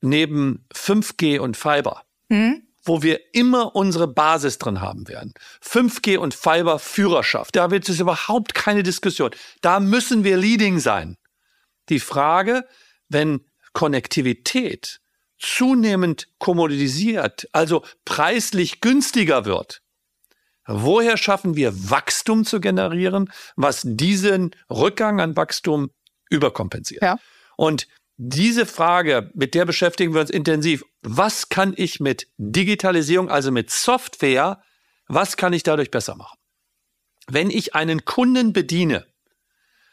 neben 0.00 0.66
5G 0.74 1.38
und 1.38 1.56
Fiber, 1.56 2.02
mhm 2.28 2.63
wo 2.84 3.02
wir 3.02 3.34
immer 3.34 3.74
unsere 3.74 4.06
Basis 4.06 4.58
drin 4.58 4.80
haben 4.80 5.08
werden. 5.08 5.32
5G 5.62 6.18
und 6.18 6.34
Fiber 6.34 6.78
Führerschaft. 6.78 7.56
Da 7.56 7.70
wird 7.70 7.88
es 7.88 7.98
überhaupt 7.98 8.54
keine 8.54 8.82
Diskussion. 8.82 9.30
Da 9.62 9.80
müssen 9.80 10.22
wir 10.22 10.36
leading 10.36 10.78
sein. 10.78 11.16
Die 11.88 12.00
Frage, 12.00 12.66
wenn 13.08 13.40
Konnektivität 13.72 15.00
zunehmend 15.38 16.28
kommodisiert, 16.38 17.48
also 17.52 17.84
preislich 18.04 18.80
günstiger 18.80 19.44
wird, 19.44 19.82
woher 20.66 21.16
schaffen 21.16 21.56
wir 21.56 21.90
Wachstum 21.90 22.44
zu 22.44 22.60
generieren, 22.60 23.30
was 23.56 23.82
diesen 23.84 24.54
Rückgang 24.70 25.20
an 25.20 25.36
Wachstum 25.36 25.90
überkompensiert? 26.30 27.02
Ja. 27.02 27.18
Und 27.56 27.86
diese 28.16 28.66
Frage, 28.66 29.30
mit 29.34 29.54
der 29.54 29.64
beschäftigen 29.64 30.14
wir 30.14 30.20
uns 30.20 30.30
intensiv. 30.30 30.84
Was 31.02 31.48
kann 31.48 31.74
ich 31.76 32.00
mit 32.00 32.28
Digitalisierung, 32.36 33.28
also 33.28 33.50
mit 33.50 33.70
Software, 33.70 34.62
was 35.08 35.36
kann 35.36 35.52
ich 35.52 35.62
dadurch 35.62 35.90
besser 35.90 36.14
machen? 36.14 36.38
Wenn 37.26 37.50
ich 37.50 37.74
einen 37.74 38.04
Kunden 38.04 38.52
bediene, 38.52 39.06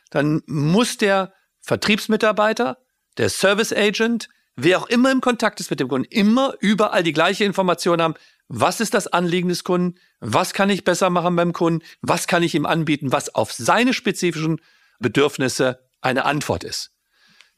dann 0.09 0.43
muss 0.45 0.97
der 0.97 1.33
Vertriebsmitarbeiter, 1.61 2.77
der 3.17 3.29
Service 3.29 3.73
Agent, 3.73 4.29
wer 4.55 4.79
auch 4.79 4.87
immer 4.87 5.11
im 5.11 5.21
Kontakt 5.21 5.59
ist 5.59 5.69
mit 5.69 5.79
dem 5.79 5.87
Kunden, 5.87 6.07
immer 6.11 6.53
überall 6.59 7.03
die 7.03 7.13
gleiche 7.13 7.45
Information 7.45 8.01
haben. 8.01 8.15
Was 8.47 8.81
ist 8.81 8.93
das 8.93 9.07
Anliegen 9.07 9.49
des 9.49 9.63
Kunden? 9.63 9.97
Was 10.19 10.53
kann 10.53 10.69
ich 10.69 10.83
besser 10.83 11.09
machen 11.09 11.35
beim 11.35 11.53
Kunden? 11.53 11.85
Was 12.01 12.27
kann 12.27 12.43
ich 12.43 12.53
ihm 12.53 12.65
anbieten, 12.65 13.11
was 13.11 13.33
auf 13.33 13.53
seine 13.53 13.93
spezifischen 13.93 14.61
Bedürfnisse 14.99 15.87
eine 16.01 16.25
Antwort 16.25 16.63
ist? 16.63 16.91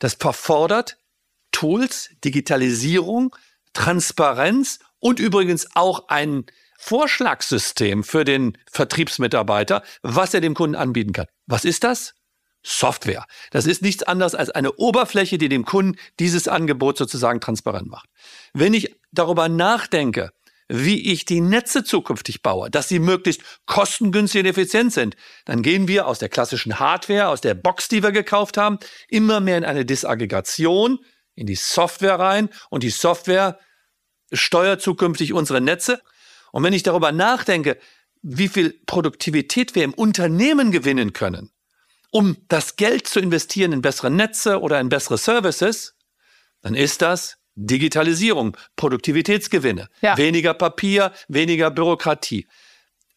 Das 0.04 0.16
verfordert 0.16 0.98
Tools, 1.54 2.10
Digitalisierung, 2.26 3.34
Transparenz 3.72 4.80
und 5.00 5.18
übrigens 5.18 5.66
auch 5.76 6.10
ein 6.10 6.46
Vorschlagssystem 6.78 8.04
für 8.04 8.26
den 8.26 8.58
Vertriebsmitarbeiter, 8.70 9.82
was 10.02 10.34
er 10.34 10.42
dem 10.42 10.56
Kunden 10.56 10.76
anbieten 10.76 11.14
kann. 11.14 11.28
Was 11.46 11.64
ist 11.64 11.86
das? 11.86 12.16
Software. 12.64 13.26
Das 13.52 13.66
ist 13.66 13.82
nichts 13.82 14.04
anderes 14.04 14.36
als 14.36 14.50
eine 14.50 14.74
Oberfläche, 14.74 15.38
die 15.38 15.48
dem 15.48 15.64
Kunden 15.64 15.98
dieses 16.20 16.50
Angebot 16.50 16.98
sozusagen 16.98 17.40
transparent 17.40 17.90
macht. 17.90 18.10
Wenn 18.52 18.74
ich 18.74 18.94
darüber 19.14 19.48
nachdenke, 19.48 20.32
wie 20.68 21.12
ich 21.12 21.26
die 21.26 21.42
Netze 21.42 21.84
zukünftig 21.84 22.42
baue, 22.42 22.70
dass 22.70 22.88
sie 22.88 23.00
möglichst 23.00 23.42
kostengünstig 23.66 24.42
und 24.42 24.48
effizient 24.48 24.94
sind, 24.94 25.16
dann 25.46 25.62
gehen 25.62 25.88
wir 25.88 26.08
aus 26.08 26.20
der 26.20 26.30
klassischen 26.30 26.80
Hardware, 26.80 27.28
aus 27.28 27.42
der 27.42 27.54
Box, 27.54 27.88
die 27.88 28.04
wir 28.04 28.12
gekauft 28.12 28.58
haben, 28.58 28.80
immer 29.08 29.40
mehr 29.40 29.58
in 29.58 29.66
eine 29.66 29.86
Disaggregation, 29.86 31.00
in 31.36 31.48
die 31.48 31.56
Software 31.56 32.20
rein 32.20 32.50
und 32.70 32.84
die 32.84 32.90
Software 32.90 33.60
steuert 34.32 34.82
zukünftig 34.82 35.34
unsere 35.34 35.62
Netze. 35.62 36.02
Und 36.52 36.64
wenn 36.64 36.74
ich 36.74 36.84
darüber 36.84 37.12
nachdenke, 37.12 37.78
wie 38.22 38.48
viel 38.48 38.80
Produktivität 38.86 39.76
wir 39.76 39.84
im 39.84 39.94
Unternehmen 39.94 40.72
gewinnen 40.72 41.14
können, 41.14 41.52
um 42.12 42.38
das 42.48 42.76
Geld 42.76 43.08
zu 43.08 43.20
investieren 43.20 43.74
in 43.74 43.82
bessere 43.82 44.12
Netze 44.12 44.62
oder 44.62 44.80
in 44.80 44.90
bessere 44.90 45.18
Services, 45.18 45.96
dann 46.62 46.76
ist 46.76 47.02
das 47.02 47.38
Digitalisierung, 47.56 48.58
Produktivitätsgewinne, 48.76 49.88
ja. 50.02 50.18
weniger 50.18 50.54
Papier, 50.54 51.12
weniger 51.28 51.72
Bürokratie. 51.72 52.48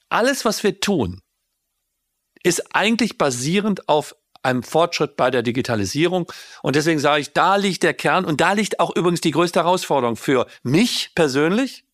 Alles, 0.09 0.45
was 0.45 0.63
wir 0.63 0.81
tun, 0.81 1.23
ist 2.43 2.75
eigentlich 2.75 3.19
basierend 3.19 3.89
auf 3.89 4.15
einem 4.43 4.63
Fortschritt 4.63 5.17
bei 5.17 5.31
der 5.31 5.43
Digitalisierung. 5.43 6.31
Und 6.63 6.77
deswegen 6.77 7.01
sage 7.01 7.21
ich, 7.21 7.33
da 7.33 7.57
liegt 7.57 7.83
der 7.83 7.95
Kern 7.95 8.25
und 8.25 8.41
da 8.41 8.53
liegt 8.53 8.79
auch 8.79 8.95
übrigens 8.95 9.21
die 9.21 9.33
größte 9.33 9.61
Herausforderung 9.61 10.17
für 10.17 10.47
mich 10.63 11.11
persönlich. 11.15 11.85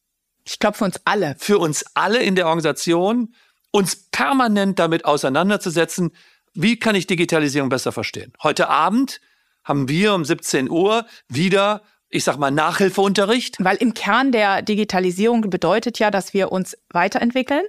Ich 0.44 0.58
glaube 0.58 0.76
für 0.76 0.84
uns 0.84 1.00
alle. 1.04 1.36
Für 1.38 1.58
uns 1.58 1.84
alle 1.94 2.22
in 2.22 2.34
der 2.34 2.46
Organisation, 2.46 3.34
uns 3.70 3.96
permanent 4.10 4.78
damit 4.78 5.04
auseinanderzusetzen, 5.04 6.12
wie 6.52 6.78
kann 6.78 6.94
ich 6.94 7.06
Digitalisierung 7.06 7.70
besser 7.70 7.92
verstehen? 7.92 8.32
Heute 8.42 8.68
Abend 8.68 9.20
haben 9.64 9.88
wir 9.88 10.12
um 10.12 10.24
17 10.24 10.68
Uhr 10.68 11.06
wieder 11.28 11.82
ich 12.12 12.24
sag 12.24 12.36
mal, 12.36 12.50
Nachhilfeunterricht. 12.50 13.56
Weil 13.58 13.76
im 13.76 13.94
Kern 13.94 14.30
der 14.30 14.62
Digitalisierung 14.62 15.50
bedeutet 15.50 15.98
ja, 15.98 16.10
dass 16.10 16.34
wir 16.34 16.52
uns 16.52 16.76
weiterentwickeln 16.90 17.64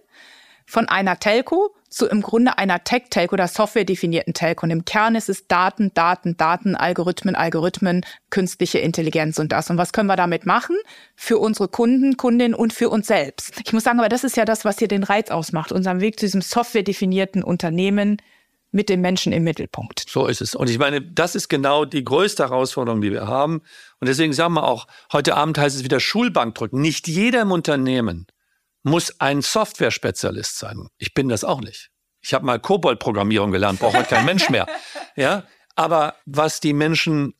von 0.65 0.87
einer 0.87 1.19
Telco 1.19 1.73
zu 1.89 2.07
im 2.07 2.21
Grunde 2.21 2.57
einer 2.57 2.83
Tech-Telco 2.83 3.33
oder 3.33 3.47
software-definierten 3.47 4.33
Telco. 4.33 4.65
Und 4.65 4.71
im 4.71 4.83
Kern 4.83 5.15
ist 5.15 5.29
es 5.29 5.47
Daten, 5.47 5.93
Daten, 5.93 6.35
Daten, 6.37 6.75
Algorithmen, 6.75 7.35
Algorithmen, 7.35 8.05
künstliche 8.31 8.79
Intelligenz 8.79 9.39
und 9.39 9.51
das. 9.51 9.69
Und 9.69 9.77
was 9.77 9.93
können 9.93 10.07
wir 10.07 10.15
damit 10.15 10.45
machen? 10.45 10.75
Für 11.15 11.37
unsere 11.37 11.67
Kunden, 11.67 12.17
Kundinnen 12.17 12.55
und 12.55 12.73
für 12.73 12.89
uns 12.89 13.07
selbst. 13.07 13.53
Ich 13.65 13.73
muss 13.73 13.83
sagen, 13.83 13.99
aber 13.99 14.09
das 14.09 14.23
ist 14.23 14.35
ja 14.35 14.45
das, 14.45 14.65
was 14.65 14.79
hier 14.79 14.87
den 14.87 15.03
Reiz 15.03 15.29
ausmacht. 15.29 15.71
Unserem 15.71 16.01
Weg 16.01 16.19
zu 16.19 16.25
diesem 16.25 16.41
software-definierten 16.41 17.43
Unternehmen, 17.43 18.17
mit 18.73 18.89
dem 18.89 19.01
Menschen 19.01 19.31
im 19.31 19.43
Mittelpunkt. 19.43 20.05
So 20.09 20.27
ist 20.27 20.41
es. 20.41 20.55
Und 20.55 20.69
ich 20.69 20.79
meine, 20.79 21.01
das 21.01 21.35
ist 21.35 21.47
genau 21.47 21.85
die 21.85 22.03
größte 22.03 22.43
Herausforderung, 22.43 23.01
die 23.01 23.11
wir 23.11 23.27
haben. 23.27 23.61
Und 23.99 24.07
deswegen 24.07 24.33
sagen 24.33 24.55
wir 24.55 24.63
auch, 24.63 24.87
heute 25.11 25.35
Abend 25.35 25.57
heißt 25.57 25.75
es 25.75 25.83
wieder 25.83 25.99
Schulbank 25.99 26.55
drücken. 26.55 26.81
Nicht 26.81 27.07
jeder 27.07 27.41
im 27.41 27.51
Unternehmen 27.51 28.27
muss 28.81 29.19
ein 29.19 29.41
Software-Spezialist 29.41 30.57
sein. 30.57 30.87
Ich 30.97 31.13
bin 31.13 31.29
das 31.29 31.43
auch 31.43 31.61
nicht. 31.61 31.91
Ich 32.21 32.33
habe 32.33 32.45
mal 32.45 32.59
Kobold-Programmierung 32.59 33.51
gelernt, 33.51 33.79
braucht 33.79 33.95
heute 33.95 34.15
kein 34.15 34.25
Mensch 34.25 34.49
mehr. 34.49 34.67
Ja, 35.15 35.43
aber 35.75 36.15
was 36.25 36.59
die 36.59 36.73
Menschen 36.73 37.35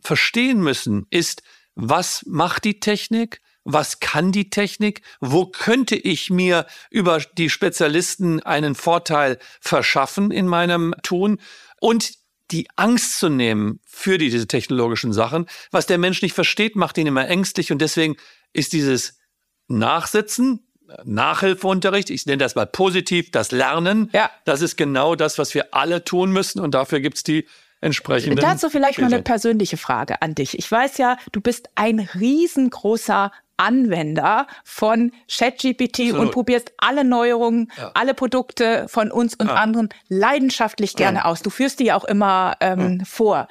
verstehen 0.00 0.60
müssen, 0.60 1.06
ist, 1.10 1.42
was 1.74 2.22
macht 2.24 2.62
die 2.62 2.78
Technik? 2.78 3.40
Was 3.66 3.98
kann 3.98 4.32
die 4.32 4.48
Technik, 4.48 5.02
wo 5.20 5.46
könnte 5.46 5.96
ich 5.96 6.30
mir 6.30 6.66
über 6.88 7.18
die 7.36 7.50
Spezialisten 7.50 8.40
einen 8.42 8.74
Vorteil 8.74 9.38
verschaffen 9.60 10.30
in 10.30 10.46
meinem 10.46 10.94
Tun 11.02 11.40
und 11.80 12.12
die 12.52 12.68
Angst 12.76 13.18
zu 13.18 13.28
nehmen 13.28 13.80
für 13.84 14.18
diese 14.18 14.46
technologischen 14.46 15.12
Sachen. 15.12 15.46
Was 15.72 15.86
der 15.86 15.98
Mensch 15.98 16.22
nicht 16.22 16.32
versteht, 16.32 16.76
macht 16.76 16.96
ihn 16.96 17.08
immer 17.08 17.28
ängstlich 17.28 17.72
und 17.72 17.82
deswegen 17.82 18.16
ist 18.52 18.72
dieses 18.72 19.18
Nachsitzen, 19.66 20.62
Nachhilfeunterricht, 21.04 22.10
ich 22.10 22.24
nenne 22.26 22.38
das 22.38 22.54
mal 22.54 22.66
positiv, 22.66 23.32
das 23.32 23.50
Lernen, 23.50 24.10
ja. 24.12 24.30
das 24.44 24.62
ist 24.62 24.76
genau 24.76 25.16
das, 25.16 25.38
was 25.38 25.54
wir 25.54 25.74
alle 25.74 26.04
tun 26.04 26.30
müssen 26.30 26.60
und 26.60 26.74
dafür 26.74 27.00
gibt's 27.00 27.24
die 27.24 27.48
entsprechenden. 27.80 28.38
Dazu 28.38 28.70
vielleicht 28.70 29.00
mal 29.00 29.12
eine 29.12 29.22
persönliche 29.22 29.76
Frage 29.76 30.22
an 30.22 30.34
dich. 30.34 30.58
Ich 30.58 30.70
weiß 30.70 30.98
ja, 30.98 31.18
du 31.32 31.40
bist 31.40 31.68
ein 31.74 31.98
riesengroßer 32.00 33.32
Anwender 33.56 34.46
von 34.64 35.12
ChatGPT 35.30 36.12
und 36.12 36.30
probierst 36.30 36.72
alle 36.78 37.04
Neuerungen, 37.04 37.70
ja. 37.76 37.90
alle 37.94 38.14
Produkte 38.14 38.86
von 38.88 39.10
uns 39.10 39.34
und 39.34 39.48
ja. 39.48 39.54
anderen 39.54 39.88
leidenschaftlich 40.08 40.94
gerne 40.94 41.18
ja. 41.18 41.24
aus. 41.24 41.42
Du 41.42 41.50
führst 41.50 41.80
die 41.80 41.86
ja 41.86 41.96
auch 41.96 42.04
immer 42.04 42.56
ähm, 42.60 43.04
vor. 43.04 43.48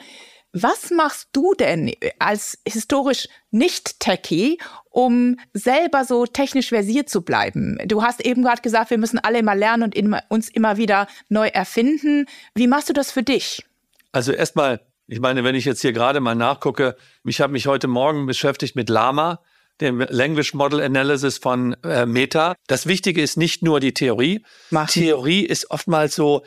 Was 0.57 0.89
machst 0.89 1.29
du 1.33 1.53
denn 1.53 1.91
als 2.17 2.57
historisch 2.65 3.27
nicht 3.51 3.99
Techie, 3.99 4.57
um 4.89 5.37
selber 5.51 6.05
so 6.05 6.25
technisch 6.25 6.69
versiert 6.69 7.09
zu 7.09 7.23
bleiben? 7.23 7.77
Du 7.85 8.03
hast 8.03 8.25
eben 8.25 8.41
gerade 8.41 8.61
gesagt, 8.61 8.89
wir 8.89 8.97
müssen 8.97 9.19
alle 9.19 9.39
immer 9.39 9.53
lernen 9.53 9.83
und 9.83 9.95
immer, 9.95 10.23
uns 10.29 10.47
immer 10.47 10.77
wieder 10.77 11.07
neu 11.27 11.47
erfinden. 11.47 12.25
Wie 12.53 12.67
machst 12.67 12.87
du 12.87 12.93
das 12.93 13.11
für 13.11 13.21
dich? 13.21 13.65
Also 14.13 14.31
erstmal, 14.31 14.79
ich 15.07 15.19
meine, 15.19 15.43
wenn 15.43 15.55
ich 15.55 15.65
jetzt 15.65 15.81
hier 15.81 15.91
gerade 15.91 16.21
mal 16.21 16.35
nachgucke, 16.35 16.95
ich 17.25 17.41
habe 17.41 17.51
mich 17.51 17.67
heute 17.67 17.89
Morgen 17.89 18.25
beschäftigt 18.25 18.77
mit 18.77 18.87
Lama 18.87 19.41
dem 19.81 19.99
Language 19.99 20.53
Model 20.53 20.81
Analysis 20.81 21.37
von 21.37 21.75
äh, 21.83 22.05
Meta. 22.05 22.55
Das 22.67 22.87
Wichtige 22.87 23.21
ist 23.21 23.37
nicht 23.37 23.63
nur 23.63 23.79
die 23.79 23.93
Theorie. 23.93 24.43
Mach. 24.69 24.89
Theorie 24.89 25.41
ist 25.41 25.71
oftmals 25.71 26.15
so 26.15 26.43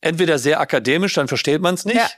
entweder 0.00 0.38
sehr 0.38 0.60
akademisch, 0.60 1.14
dann 1.14 1.28
versteht 1.28 1.60
man 1.60 1.74
es 1.74 1.84
nicht. 1.84 1.96
Ja. 1.96 2.08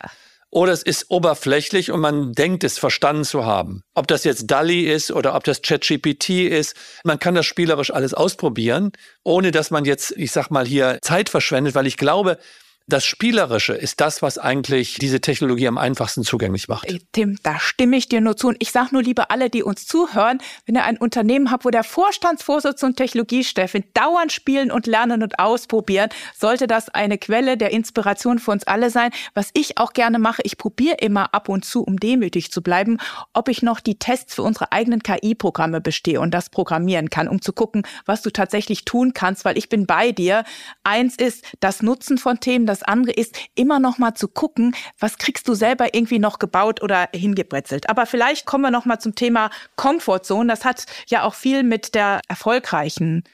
Oder 0.54 0.72
es 0.72 0.82
ist 0.82 1.06
oberflächlich 1.08 1.90
und 1.90 2.00
man 2.00 2.34
denkt 2.34 2.62
es 2.62 2.78
verstanden 2.78 3.24
zu 3.24 3.46
haben. 3.46 3.84
Ob 3.94 4.06
das 4.06 4.24
jetzt 4.24 4.50
DALI 4.50 4.82
ist 4.82 5.10
oder 5.10 5.34
ob 5.34 5.44
das 5.44 5.62
ChatGPT 5.62 6.28
ist, 6.28 6.76
man 7.04 7.18
kann 7.18 7.34
das 7.34 7.46
spielerisch 7.46 7.90
alles 7.90 8.12
ausprobieren, 8.12 8.92
ohne 9.24 9.50
dass 9.50 9.70
man 9.70 9.86
jetzt, 9.86 10.12
ich 10.14 10.30
sag 10.30 10.50
mal 10.50 10.66
hier, 10.66 10.98
Zeit 11.00 11.30
verschwendet, 11.30 11.74
weil 11.74 11.86
ich 11.86 11.96
glaube, 11.96 12.38
das 12.86 13.04
Spielerische 13.04 13.74
ist 13.74 14.00
das, 14.00 14.22
was 14.22 14.38
eigentlich 14.38 14.98
diese 14.98 15.20
Technologie 15.20 15.68
am 15.68 15.78
einfachsten 15.78 16.24
zugänglich 16.24 16.68
macht. 16.68 16.86
Tim, 17.12 17.38
da 17.42 17.58
stimme 17.58 17.96
ich 17.96 18.08
dir 18.08 18.20
nur 18.20 18.36
zu. 18.36 18.48
Und 18.48 18.56
ich 18.60 18.72
sage 18.72 18.88
nur 18.92 19.02
lieber 19.02 19.30
alle, 19.30 19.50
die 19.50 19.62
uns 19.62 19.86
zuhören, 19.86 20.38
wenn 20.66 20.74
ihr 20.74 20.84
ein 20.84 20.98
Unternehmen 20.98 21.50
habt, 21.50 21.64
wo 21.64 21.70
der 21.70 21.84
Vorstandsvorsitz 21.84 22.82
und 22.82 22.96
Technologiechef 22.96 23.76
dauernd 23.94 24.32
spielen 24.32 24.70
und 24.70 24.86
lernen 24.86 25.22
und 25.22 25.38
ausprobieren, 25.38 26.10
sollte 26.38 26.66
das 26.66 26.88
eine 26.88 27.18
Quelle 27.18 27.56
der 27.56 27.70
Inspiration 27.70 28.38
für 28.38 28.50
uns 28.50 28.64
alle 28.64 28.90
sein. 28.90 29.10
Was 29.34 29.50
ich 29.54 29.78
auch 29.78 29.92
gerne 29.92 30.18
mache, 30.18 30.42
ich 30.44 30.58
probiere 30.58 30.96
immer 31.00 31.34
ab 31.34 31.48
und 31.48 31.64
zu, 31.64 31.82
um 31.82 31.98
demütig 31.98 32.50
zu 32.50 32.62
bleiben, 32.62 32.98
ob 33.32 33.48
ich 33.48 33.62
noch 33.62 33.80
die 33.80 33.98
Tests 33.98 34.34
für 34.34 34.42
unsere 34.42 34.72
eigenen 34.72 35.02
KI-Programme 35.02 35.80
bestehe 35.80 36.20
und 36.20 36.32
das 36.32 36.50
programmieren 36.50 37.10
kann, 37.10 37.28
um 37.28 37.40
zu 37.40 37.52
gucken, 37.52 37.82
was 38.06 38.22
du 38.22 38.30
tatsächlich 38.30 38.84
tun 38.84 39.12
kannst, 39.14 39.44
weil 39.44 39.56
ich 39.56 39.68
bin 39.68 39.86
bei 39.86 40.12
dir. 40.12 40.44
Eins 40.84 41.16
ist 41.16 41.44
das 41.60 41.82
Nutzen 41.82 42.18
von 42.18 42.40
Themen, 42.40 42.66
das 42.72 42.82
andere 42.82 43.12
ist, 43.12 43.38
immer 43.54 43.78
noch 43.78 43.98
mal 43.98 44.14
zu 44.14 44.28
gucken, 44.28 44.74
was 44.98 45.18
kriegst 45.18 45.46
du 45.48 45.54
selber 45.54 45.94
irgendwie 45.94 46.18
noch 46.18 46.38
gebaut 46.38 46.82
oder 46.82 47.08
hingebrezelt. 47.14 47.88
Aber 47.88 48.06
vielleicht 48.06 48.46
kommen 48.46 48.64
wir 48.64 48.70
noch 48.70 48.84
mal 48.84 48.98
zum 48.98 49.14
Thema 49.14 49.50
Comfortzone. 49.76 50.48
Das 50.48 50.64
hat 50.64 50.86
ja 51.06 51.22
auch 51.24 51.34
viel 51.34 51.62
mit 51.62 51.94
der 51.94 52.20
erfolgreichen 52.28 53.24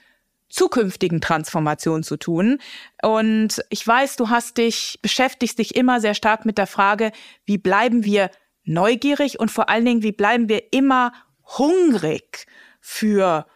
zukünftigen 0.48 1.20
Transformation 1.20 2.02
zu 2.02 2.16
tun. 2.16 2.58
Und 3.02 3.62
ich 3.70 3.86
weiß, 3.86 4.16
du 4.16 4.30
hast 4.30 4.56
dich, 4.56 4.98
beschäftigst 5.02 5.58
dich 5.58 5.76
immer 5.76 6.00
sehr 6.00 6.14
stark 6.14 6.44
mit 6.44 6.58
der 6.58 6.66
Frage, 6.66 7.12
wie 7.44 7.58
bleiben 7.58 8.04
wir 8.04 8.30
neugierig 8.64 9.38
und 9.38 9.50
vor 9.50 9.68
allen 9.68 9.84
Dingen, 9.84 10.02
wie 10.02 10.12
bleiben 10.12 10.48
wir 10.48 10.72
immer 10.72 11.12
hungrig 11.58 12.46
für 12.80 13.46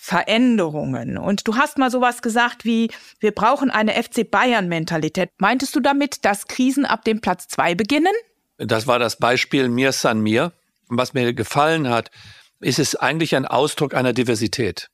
Veränderungen. 0.00 1.18
Und 1.18 1.48
du 1.48 1.56
hast 1.56 1.76
mal 1.76 1.90
sowas 1.90 2.22
gesagt 2.22 2.64
wie, 2.64 2.88
wir 3.18 3.32
brauchen 3.32 3.68
eine 3.68 4.00
FC 4.00 4.30
Bayern-Mentalität. 4.30 5.30
Meintest 5.38 5.74
du 5.74 5.80
damit, 5.80 6.24
dass 6.24 6.46
Krisen 6.46 6.86
ab 6.86 7.04
dem 7.04 7.20
Platz 7.20 7.48
zwei 7.48 7.74
beginnen? 7.74 8.12
Das 8.58 8.86
war 8.86 9.00
das 9.00 9.16
Beispiel 9.16 9.68
Mir 9.68 9.90
San 9.90 10.20
Mir. 10.20 10.52
Was 10.86 11.14
mir 11.14 11.34
gefallen 11.34 11.88
hat, 11.88 12.12
ist 12.60 12.78
es 12.78 12.94
eigentlich 12.94 13.34
ein 13.34 13.44
Ausdruck 13.44 13.92
einer 13.92 14.12
Diversität. 14.12 14.88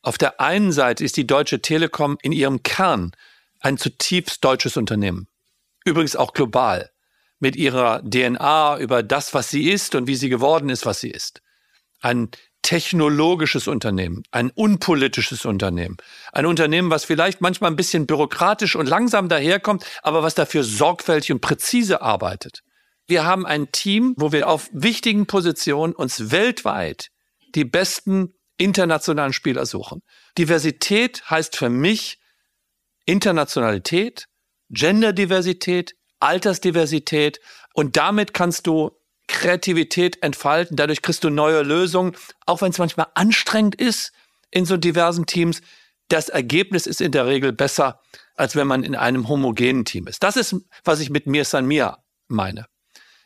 Auf 0.00 0.16
der 0.16 0.40
einen 0.40 0.72
Seite 0.72 1.04
ist 1.04 1.18
die 1.18 1.26
Deutsche 1.26 1.60
Telekom 1.60 2.16
in 2.22 2.32
ihrem 2.32 2.62
Kern 2.62 3.12
ein 3.60 3.76
zutiefst 3.76 4.42
deutsches 4.42 4.78
Unternehmen. 4.78 5.28
Übrigens 5.84 6.16
auch 6.16 6.32
global. 6.32 6.90
Mit 7.38 7.54
ihrer 7.54 8.02
DNA 8.02 8.78
über 8.78 9.02
das, 9.02 9.34
was 9.34 9.50
sie 9.50 9.70
ist 9.70 9.94
und 9.94 10.06
wie 10.06 10.16
sie 10.16 10.30
geworden 10.30 10.70
ist, 10.70 10.86
was 10.86 11.00
sie 11.00 11.10
ist. 11.10 11.42
Ein 12.00 12.30
technologisches 12.62 13.66
Unternehmen, 13.66 14.22
ein 14.30 14.50
unpolitisches 14.50 15.44
Unternehmen, 15.44 15.96
ein 16.32 16.46
Unternehmen, 16.46 16.90
was 16.90 17.04
vielleicht 17.04 17.40
manchmal 17.40 17.70
ein 17.70 17.76
bisschen 17.76 18.06
bürokratisch 18.06 18.76
und 18.76 18.88
langsam 18.88 19.28
daherkommt, 19.28 19.84
aber 20.02 20.22
was 20.22 20.34
dafür 20.34 20.62
sorgfältig 20.62 21.32
und 21.32 21.40
präzise 21.40 22.02
arbeitet. 22.02 22.62
Wir 23.06 23.24
haben 23.24 23.44
ein 23.46 23.72
Team, 23.72 24.14
wo 24.16 24.32
wir 24.32 24.48
auf 24.48 24.70
wichtigen 24.72 25.26
Positionen 25.26 25.92
uns 25.92 26.30
weltweit 26.30 27.08
die 27.54 27.64
besten 27.64 28.34
internationalen 28.56 29.32
Spieler 29.32 29.66
suchen. 29.66 30.02
Diversität 30.38 31.28
heißt 31.28 31.56
für 31.56 31.68
mich 31.68 32.20
Internationalität, 33.04 34.28
Genderdiversität, 34.70 35.94
Altersdiversität 36.20 37.40
und 37.74 37.96
damit 37.96 38.32
kannst 38.32 38.66
du 38.68 38.92
Kreativität 39.32 40.22
entfalten. 40.22 40.76
Dadurch 40.76 41.02
kriegst 41.02 41.24
du 41.24 41.30
neue 41.30 41.62
Lösungen, 41.62 42.16
auch 42.46 42.62
wenn 42.62 42.70
es 42.70 42.78
manchmal 42.78 43.08
anstrengend 43.14 43.74
ist 43.74 44.12
in 44.50 44.64
so 44.64 44.76
diversen 44.76 45.26
Teams. 45.26 45.60
Das 46.08 46.28
Ergebnis 46.28 46.86
ist 46.86 47.00
in 47.00 47.10
der 47.10 47.26
Regel 47.26 47.52
besser, 47.52 48.00
als 48.36 48.54
wenn 48.54 48.66
man 48.66 48.84
in 48.84 48.94
einem 48.94 49.28
homogenen 49.28 49.84
Team 49.84 50.06
ist. 50.06 50.22
Das 50.22 50.36
ist, 50.36 50.54
was 50.84 51.00
ich 51.00 51.10
mit 51.10 51.26
Mir 51.26 51.44
San 51.44 51.66
Mir 51.66 51.98
meine. 52.28 52.66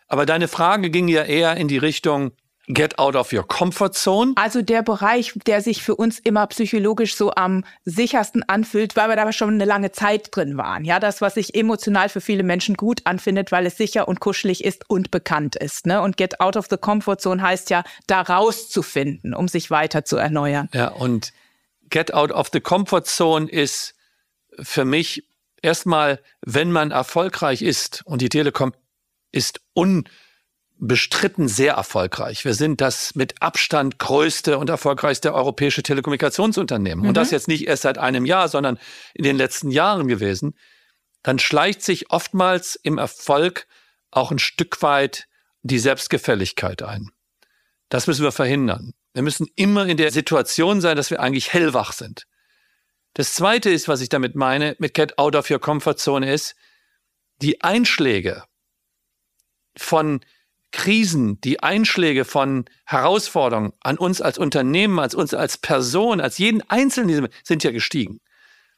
Aber 0.08 0.24
deine 0.24 0.48
Frage 0.48 0.90
ging 0.90 1.08
ja 1.08 1.24
eher 1.24 1.56
in 1.56 1.68
die 1.68 1.78
Richtung, 1.78 2.32
Get 2.68 2.98
out 2.98 3.14
of 3.14 3.32
your 3.32 3.46
comfort 3.46 3.92
zone. 3.94 4.32
Also 4.34 4.60
der 4.60 4.82
Bereich, 4.82 5.32
der 5.46 5.62
sich 5.62 5.82
für 5.82 5.94
uns 5.94 6.18
immer 6.18 6.46
psychologisch 6.48 7.14
so 7.14 7.32
am 7.32 7.64
sichersten 7.84 8.42
anfühlt, 8.48 8.96
weil 8.96 9.08
wir 9.08 9.14
da 9.14 9.30
schon 9.32 9.54
eine 9.54 9.64
lange 9.64 9.92
Zeit 9.92 10.34
drin 10.34 10.56
waren. 10.56 10.84
Ja, 10.84 10.98
das, 10.98 11.20
was 11.20 11.34
sich 11.34 11.54
emotional 11.54 12.08
für 12.08 12.20
viele 12.20 12.42
Menschen 12.42 12.74
gut 12.74 13.02
anfindet, 13.04 13.52
weil 13.52 13.66
es 13.66 13.76
sicher 13.76 14.08
und 14.08 14.18
kuschelig 14.18 14.64
ist 14.64 14.90
und 14.90 15.12
bekannt 15.12 15.54
ist. 15.54 15.86
Ne? 15.86 16.02
Und 16.02 16.16
get 16.16 16.40
out 16.40 16.56
of 16.56 16.66
the 16.68 16.76
comfort 16.76 17.18
zone 17.18 17.40
heißt 17.40 17.70
ja, 17.70 17.84
da 18.08 18.22
rauszufinden, 18.22 19.32
um 19.32 19.46
sich 19.46 19.70
weiter 19.70 20.04
zu 20.04 20.16
erneuern. 20.16 20.68
Ja, 20.72 20.88
und 20.88 21.32
get 21.88 22.12
out 22.12 22.32
of 22.32 22.48
the 22.52 22.60
comfort 22.60 23.04
zone 23.04 23.48
ist 23.48 23.94
für 24.58 24.84
mich 24.84 25.28
erstmal, 25.62 26.20
wenn 26.44 26.72
man 26.72 26.90
erfolgreich 26.90 27.62
ist 27.62 28.02
und 28.06 28.22
die 28.22 28.28
Telekom 28.28 28.72
ist 29.30 29.60
un 29.74 30.08
bestritten 30.78 31.48
sehr 31.48 31.74
erfolgreich. 31.74 32.44
Wir 32.44 32.54
sind 32.54 32.80
das 32.80 33.14
mit 33.14 33.40
Abstand 33.40 33.98
größte 33.98 34.58
und 34.58 34.68
erfolgreichste 34.68 35.32
europäische 35.32 35.82
Telekommunikationsunternehmen. 35.82 37.02
Mhm. 37.02 37.08
Und 37.08 37.16
das 37.16 37.30
jetzt 37.30 37.48
nicht 37.48 37.66
erst 37.66 37.82
seit 37.82 37.98
einem 37.98 38.26
Jahr, 38.26 38.48
sondern 38.48 38.78
in 39.14 39.24
den 39.24 39.36
letzten 39.36 39.70
Jahren 39.70 40.06
gewesen. 40.06 40.54
Dann 41.22 41.38
schleicht 41.38 41.82
sich 41.82 42.10
oftmals 42.10 42.76
im 42.76 42.98
Erfolg 42.98 43.66
auch 44.10 44.30
ein 44.30 44.38
Stück 44.38 44.82
weit 44.82 45.26
die 45.62 45.78
Selbstgefälligkeit 45.78 46.82
ein. 46.82 47.10
Das 47.88 48.06
müssen 48.06 48.22
wir 48.22 48.32
verhindern. 48.32 48.92
Wir 49.14 49.22
müssen 49.22 49.48
immer 49.56 49.86
in 49.86 49.96
der 49.96 50.10
Situation 50.10 50.80
sein, 50.80 50.96
dass 50.96 51.10
wir 51.10 51.20
eigentlich 51.20 51.52
hellwach 51.52 51.92
sind. 51.92 52.26
Das 53.14 53.32
zweite 53.32 53.70
ist, 53.70 53.88
was 53.88 54.02
ich 54.02 54.10
damit 54.10 54.34
meine, 54.34 54.76
mit 54.78 54.92
Get 54.92 55.18
Out 55.18 55.36
of 55.36 55.50
Your 55.50 55.58
Comfort 55.58 55.96
Zone 55.96 56.30
ist, 56.30 56.54
die 57.40 57.62
Einschläge 57.62 58.44
von 59.74 60.20
Krisen, 60.76 61.40
die 61.40 61.62
Einschläge 61.62 62.26
von 62.26 62.66
Herausforderungen 62.84 63.72
an 63.80 63.96
uns 63.96 64.20
als 64.20 64.36
Unternehmen, 64.36 64.98
als 64.98 65.14
uns 65.14 65.32
als 65.32 65.56
Person, 65.56 66.20
als 66.20 66.36
jeden 66.36 66.60
Einzelnen 66.68 67.28
sind 67.42 67.64
ja 67.64 67.70
gestiegen. 67.70 68.20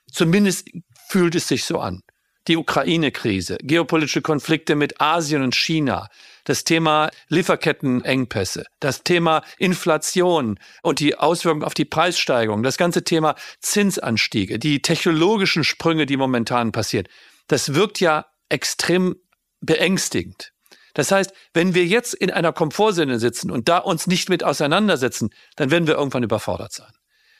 Zumindest 0.08 0.68
fühlt 1.08 1.34
es 1.34 1.48
sich 1.48 1.64
so 1.64 1.80
an. 1.80 2.02
Die 2.46 2.56
Ukraine-Krise, 2.56 3.58
geopolitische 3.62 4.22
Konflikte 4.22 4.76
mit 4.76 5.00
Asien 5.00 5.42
und 5.42 5.56
China, 5.56 6.08
das 6.44 6.62
Thema 6.62 7.10
Lieferkettenengpässe, 7.30 8.66
das 8.78 9.02
Thema 9.02 9.42
Inflation 9.58 10.60
und 10.84 11.00
die 11.00 11.16
Auswirkungen 11.18 11.64
auf 11.64 11.74
die 11.74 11.84
Preissteigerung, 11.84 12.62
das 12.62 12.76
ganze 12.76 13.02
Thema 13.02 13.34
Zinsanstiege, 13.58 14.60
die 14.60 14.82
technologischen 14.82 15.64
Sprünge, 15.64 16.06
die 16.06 16.16
momentan 16.16 16.70
passieren. 16.70 17.08
Das 17.48 17.74
wirkt 17.74 17.98
ja 17.98 18.26
extrem 18.48 19.16
beängstigend. 19.60 20.52
Das 20.98 21.12
heißt, 21.12 21.32
wenn 21.54 21.76
wir 21.76 21.86
jetzt 21.86 22.12
in 22.12 22.32
einer 22.32 22.52
Komfortzone 22.52 23.20
sitzen 23.20 23.52
und 23.52 23.68
da 23.68 23.78
uns 23.78 24.08
nicht 24.08 24.28
mit 24.28 24.42
auseinandersetzen, 24.42 25.30
dann 25.54 25.70
werden 25.70 25.86
wir 25.86 25.94
irgendwann 25.94 26.24
überfordert 26.24 26.72
sein. 26.72 26.90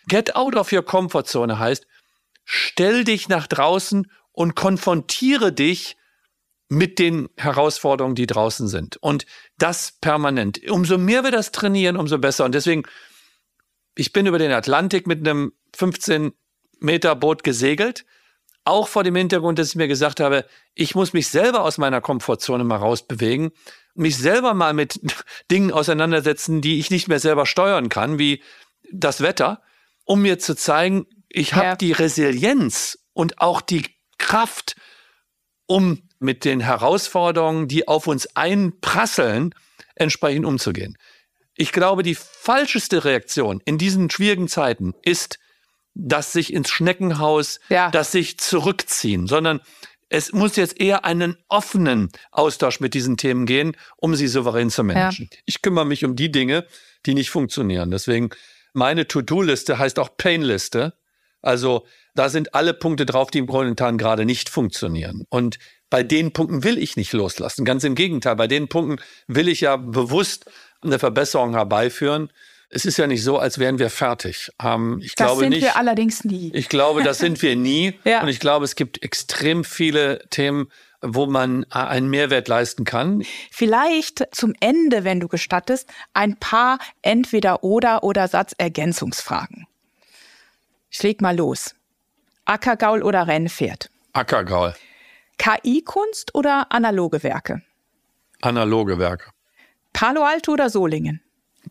Get 0.07 0.37
out 0.37 0.55
of 0.55 0.71
your 0.71 0.85
comfort 0.85 1.25
zone 1.25 1.59
heißt, 1.59 1.85
stell 2.45 3.03
dich 3.03 3.29
nach 3.29 3.49
draußen 3.49 4.09
und 4.31 4.55
konfrontiere 4.55 5.53
dich 5.53 5.97
mit 6.69 7.01
den 7.01 7.31
Herausforderungen, 7.37 8.15
die 8.15 8.29
draußen 8.29 8.69
sind. 8.69 8.97
Und 8.99 9.27
das 9.59 9.91
permanent. 10.01 10.61
Umso 10.71 10.97
mehr 10.97 11.25
wir 11.25 11.33
das 11.33 11.51
trainieren, 11.51 11.97
umso 11.97 12.19
besser. 12.19 12.45
Und 12.45 12.55
deswegen, 12.55 12.85
ich 13.97 14.13
bin 14.13 14.27
über 14.27 14.39
den 14.39 14.53
Atlantik 14.53 15.09
mit 15.09 15.27
einem 15.27 15.53
15 15.75 16.31
Meter 16.79 17.17
Boot 17.17 17.43
gesegelt 17.43 18.05
auch 18.69 18.89
vor 18.89 19.03
dem 19.03 19.17
Hintergrund, 19.17 19.59
dass 19.59 19.71
ich 19.71 19.77
mir 19.77 19.89
gesagt 19.89 20.21
habe, 20.21 20.45
ich 20.75 20.95
muss 20.95 21.13
mich 21.13 21.29
selber 21.29 21.63
aus 21.63 21.79
meiner 21.79 22.01
Komfortzone 22.01 22.65
mal 22.65 22.77
rausbewegen, 22.77 23.51
mich 23.95 24.17
selber 24.17 24.55
mal 24.55 24.75
mit 24.75 25.01
Dingen 25.51 25.73
auseinandersetzen, 25.73 26.61
die 26.61 26.79
ich 26.79 26.91
nicht 26.91 27.09
mehr 27.09 27.21
selber 27.21 27.47
steuern 27.47 27.89
kann, 27.89 28.19
wie 28.19 28.43
das 28.93 29.21
Wetter, 29.21 29.63
um 30.05 30.23
mir 30.23 30.39
zu 30.39 30.55
zeigen, 30.55 31.07
ich 31.29 31.55
habe 31.55 31.67
ja. 31.67 31.77
die 31.77 31.93
Resilienz 31.93 32.99
und 33.13 33.41
auch 33.41 33.61
die 33.61 33.85
Kraft, 34.19 34.77
um 35.67 36.03
mit 36.19 36.45
den 36.45 36.61
Herausforderungen, 36.61 37.69
die 37.69 37.87
auf 37.87 38.07
uns 38.07 38.35
einprasseln, 38.35 39.55
entsprechend 39.95 40.47
umzugehen. 40.47 40.97
Ich 41.55 41.73
glaube, 41.73 42.03
die 42.03 42.15
falscheste 42.15 43.05
Reaktion 43.05 43.61
in 43.65 43.79
diesen 43.79 44.11
schwierigen 44.11 44.49
Zeiten 44.49 44.95
ist, 45.03 45.39
das 45.99 46.33
sich 46.33 46.53
ins 46.53 46.71
Schneckenhaus, 46.71 47.61
ja. 47.69 47.91
das 47.91 48.13
sich 48.13 48.39
zurückziehen, 48.39 49.27
sondern 49.27 49.61
es 50.09 50.33
muss 50.33 50.57
jetzt 50.57 50.81
eher 50.81 51.05
einen 51.05 51.37
offenen 51.49 52.09
Austausch 52.31 52.81
mit 52.81 52.95
diesen 52.95 53.17
Themen 53.17 53.45
gehen, 53.45 53.77
um 53.97 54.15
sie 54.15 54.29
souverän 54.29 54.71
zu 54.71 54.85
managen. 54.85 55.29
Ja. 55.31 55.39
Ich 55.45 55.61
kümmere 55.61 55.85
mich 55.85 56.05
um 56.05 56.17
die 56.17 56.31
Dinge, 56.31 56.65
die 57.05 57.15
nicht 57.15 57.31
funktionieren. 57.31 57.91
Deswegen 57.91 58.31
meine 58.73 59.07
To-Do-Liste 59.07 59.79
heißt 59.79 59.99
auch 59.99 60.17
Pain-Liste. 60.17 60.95
Also 61.43 61.87
da 62.15 62.29
sind 62.31 62.55
alle 62.55 62.75
Punkte 62.75 63.05
drauf, 63.05 63.31
die 63.31 63.39
im 63.39 63.47
momentan 63.47 63.99
gerade 63.99 64.25
nicht 64.25 64.49
funktionieren. 64.49 65.25
Und 65.29 65.59
bei 65.91 66.03
den 66.03 66.33
Punkten 66.33 66.65
will 66.65 66.79
ich 66.79 66.97
nicht 66.97 67.13
loslassen. 67.13 67.65
Ganz 67.65 67.85
im 67.85 67.95
Gegenteil, 67.95 68.37
bei 68.37 68.47
den 68.47 68.69
Punkten 68.69 69.03
will 69.27 69.49
ich 69.49 69.61
ja 69.61 69.77
bewusst 69.77 70.51
eine 70.81 70.99
Verbesserung 70.99 71.55
herbeiführen. 71.55 72.31
Es 72.71 72.85
ist 72.85 72.99
ja 72.99 73.07
nicht 73.07 73.23
so, 73.23 73.39
als 73.39 73.59
wären 73.59 73.79
wir 73.79 73.89
fertig. 73.89 74.51
Ähm, 74.63 75.01
ich 75.03 75.15
das 75.15 75.29
glaube 75.29 75.41
sind 75.41 75.51
nicht, 75.51 75.63
wir 75.63 75.77
allerdings 75.77 76.25
nie. 76.25 76.51
Ich 76.55 76.69
glaube, 76.69 77.03
das 77.03 77.19
sind 77.19 77.41
wir 77.41 77.57
nie. 77.57 77.99
ja. 78.05 78.21
Und 78.23 78.29
ich 78.29 78.41
glaube, 78.41 78.65
es 78.65 78.75
gibt 78.75 79.03
extrem 79.03 79.65
viele 79.65 80.21
Themen, 80.29 80.71
wo 81.01 81.27
man 81.27 81.63
äh, 81.65 81.79
einen 81.79 82.11
Mehrwert 82.11 82.49
leisten 82.49 82.85
kann. 82.85 83.25
Vielleicht 83.51 84.27
zum 84.33 84.53
Ende, 84.61 85.05
wenn 85.05 85.21
du 85.21 85.29
gestattest, 85.29 85.89
ein 86.13 86.37
paar 86.37 86.79
Entweder-Oder- 87.03 88.03
oder 88.03 88.29
Satzergänzungsfragen. 88.29 89.67
Ich 90.91 91.03
leg 91.03 91.21
mal 91.21 91.37
los. 91.37 91.75
Ackergaul 92.45 93.03
oder 93.03 93.27
Rennpferd? 93.27 93.91
Ackergaul. 94.13 94.75
KI-Kunst 95.39 96.35
oder 96.35 96.67
analoge 96.71 97.23
Werke? 97.23 97.63
Analoge 98.43 98.99
Werke. 98.99 99.31
Palo 99.93 100.23
Alto 100.23 100.53
oder 100.53 100.71
Solingen? 100.71 101.21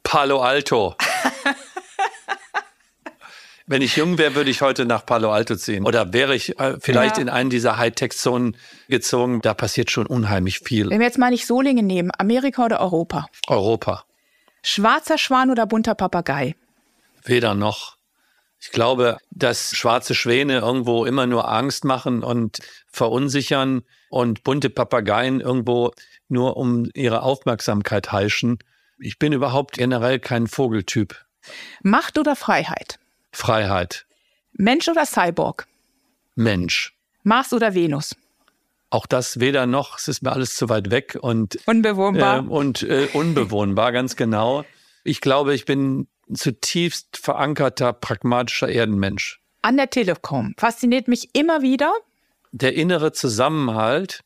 Palo 0.04 0.42
Alto. 0.42 0.96
Wenn 3.70 3.82
ich 3.82 3.98
jung 3.98 4.18
wäre, 4.18 4.36
würde 4.36 4.50
ich 4.50 4.62
heute 4.62 4.86
nach 4.86 5.06
Palo 5.06 5.30
Alto 5.32 5.58
ziehen. 5.58 5.86
Oder 5.86 6.14
wäre 6.14 6.34
ich 6.34 6.58
äh, 6.58 6.78
vielleicht 6.80 7.18
ja. 7.18 7.24
in 7.24 7.30
einen 7.30 7.50
dieser 7.50 7.78
Hightech-Zonen 7.78 8.56
gezogen. 8.88 9.42
Da 9.42 9.54
passiert 9.54 9.92
schon 9.92 10.06
unheimlich 10.06 10.60
viel. 10.60 10.90
Wenn 10.90 11.00
wir 11.00 11.06
jetzt 11.06 11.18
mal 11.18 11.32
nicht 11.32 11.46
Solingen 11.46 11.86
nehmen, 11.86 12.10
Amerika 12.18 12.64
oder 12.64 12.80
Europa? 12.80 13.28
Europa. 13.48 14.06
Schwarzer 14.64 15.18
Schwan 15.18 15.50
oder 15.50 15.66
bunter 15.66 15.96
Papagei? 15.96 16.56
Weder 17.26 17.56
noch. 17.56 17.98
Ich 18.60 18.72
glaube, 18.72 19.18
dass 19.32 19.76
schwarze 19.76 20.16
Schwäne 20.16 20.60
irgendwo 20.60 21.06
immer 21.06 21.28
nur 21.28 21.50
Angst 21.52 21.84
machen 21.84 22.24
und 22.24 22.60
verunsichern 22.88 23.84
und 24.10 24.44
bunte 24.44 24.70
Papageien 24.70 25.42
irgendwo 25.42 25.92
nur 26.30 26.58
um 26.58 26.90
ihre 26.94 27.22
Aufmerksamkeit 27.22 28.12
heischen. 28.12 28.60
Ich 29.00 29.20
bin 29.20 29.34
überhaupt 29.34 29.78
generell 29.78 30.20
kein 30.20 30.48
Vogeltyp. 30.48 31.16
Macht 31.82 32.18
oder 32.18 32.36
Freiheit? 32.36 33.00
Freiheit. 33.32 34.06
Mensch 34.54 34.88
oder 34.88 35.06
Cyborg? 35.06 35.68
Mensch. 36.36 36.96
Mars 37.24 37.54
oder 37.54 37.74
Venus? 37.74 38.16
Auch 38.90 39.06
das 39.06 39.40
weder 39.40 39.66
noch, 39.66 39.98
es 39.98 40.08
ist 40.08 40.24
mir 40.24 40.32
alles 40.32 40.56
zu 40.56 40.70
weit 40.70 40.92
weg 40.92 41.18
und 41.20 41.60
unbewohnbar. 41.66 42.40
Äh, 42.40 42.48
und 42.48 42.84
äh, 42.84 43.10
unbewohnbar, 43.14 43.92
ganz 43.92 44.16
genau. 44.16 44.64
Ich 45.04 45.22
glaube, 45.22 45.54
ich 45.54 45.66
bin 45.66 46.08
zutiefst 46.34 47.18
verankerter, 47.18 47.94
pragmatischer 47.94 48.70
Erdenmensch. 48.70 49.42
An 49.62 49.78
der 49.78 49.90
Telekom 49.90 50.54
fasziniert 50.58 51.08
mich 51.08 51.30
immer 51.34 51.62
wieder 51.62 51.94
der 52.52 52.76
innere 52.76 53.12
Zusammenhalt 53.12 54.22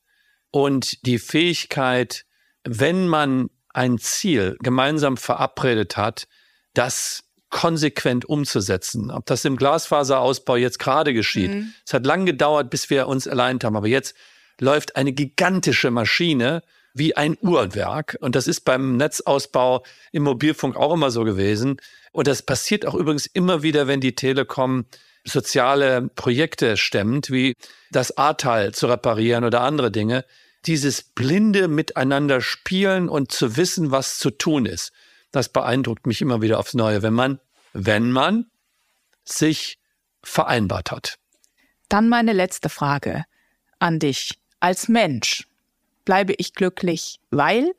und 0.51 1.05
die 1.05 1.19
Fähigkeit, 1.19 2.25
wenn 2.63 3.07
man 3.07 3.49
ein 3.73 3.97
Ziel 3.97 4.57
gemeinsam 4.62 5.17
verabredet 5.17 5.97
hat, 5.97 6.27
das 6.73 7.23
konsequent 7.49 8.25
umzusetzen. 8.25 9.12
Ob 9.12 9.25
das 9.25 9.45
im 9.45 9.57
Glasfaserausbau 9.57 10.55
jetzt 10.55 10.79
gerade 10.79 11.13
geschieht. 11.13 11.51
Mhm. 11.51 11.73
Es 11.86 11.93
hat 11.93 12.05
lang 12.05 12.25
gedauert, 12.25 12.69
bis 12.69 12.89
wir 12.89 13.07
uns 13.07 13.27
allein 13.27 13.60
haben, 13.62 13.75
aber 13.75 13.88
jetzt 13.88 14.15
läuft 14.60 14.95
eine 14.95 15.12
gigantische 15.12 15.91
Maschine 15.91 16.62
wie 16.93 17.15
ein 17.15 17.38
Uhrwerk. 17.41 18.17
Und 18.21 18.36
das 18.36 18.47
ist 18.47 18.62
beim 18.62 18.97
Netzausbau 18.97 19.84
im 20.12 20.23
Mobilfunk 20.23 20.75
auch 20.75 20.93
immer 20.93 21.12
so 21.12 21.23
gewesen. 21.23 21.77
Und 22.12 22.27
das 22.27 22.41
passiert 22.41 22.86
auch 22.86 22.95
übrigens 22.95 23.25
immer 23.25 23.63
wieder, 23.63 23.88
wenn 23.88 24.01
die 24.01 24.15
Telekom 24.15 24.86
soziale 25.23 26.10
Projekte 26.15 26.77
stemmt, 26.77 27.31
wie 27.31 27.55
das 27.91 28.17
Ahrtal 28.17 28.73
zu 28.73 28.88
reparieren 28.88 29.43
oder 29.43 29.62
andere 29.62 29.91
Dinge. 29.91 30.25
Dieses 30.65 31.02
blinde 31.02 31.67
Miteinander 31.67 32.41
spielen 32.41 33.10
und 33.10 33.32
zu 33.32 33.58
wissen, 33.58 33.91
was 33.91 34.17
zu 34.17 34.30
tun 34.30 34.65
ist. 34.65 34.91
Das 35.32 35.50
beeindruckt 35.50 36.06
mich 36.06 36.21
immer 36.21 36.41
wieder 36.41 36.60
aufs 36.60 36.74
Neue, 36.74 37.02
wenn 37.02 37.13
man, 37.13 37.39
wenn 37.74 38.12
man 38.12 38.45
sich 39.24 39.80
vereinbart 40.24 40.91
hat. 40.91 41.17
Dann 41.89 42.10
meine 42.10 42.34
letzte 42.34 42.69
Frage 42.69 43.26
an 43.80 44.00
dich. 44.00 44.39
Als 44.60 44.88
Mensch 44.88 45.47
bleibe 46.06 46.34
ich 46.38 46.54
glücklich, 46.54 47.19
weil? 47.32 47.71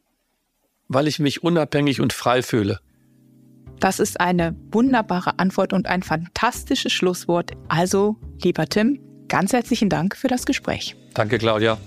Weil 0.88 1.06
ich 1.06 1.18
mich 1.18 1.42
unabhängig 1.42 2.00
und 2.00 2.12
frei 2.12 2.42
fühle. 2.42 2.80
Das 3.78 3.98
ist 3.98 4.20
eine 4.20 4.54
wunderbare 4.70 5.38
Antwort 5.38 5.72
und 5.72 5.86
ein 5.86 6.02
fantastisches 6.02 6.92
Schlusswort. 6.92 7.52
Also, 7.68 8.16
lieber 8.42 8.66
Tim, 8.68 9.00
ganz 9.28 9.52
herzlichen 9.52 9.88
Dank 9.88 10.16
für 10.16 10.28
das 10.28 10.46
Gespräch. 10.46 10.96
Danke, 11.14 11.38
Claudia. 11.38 11.78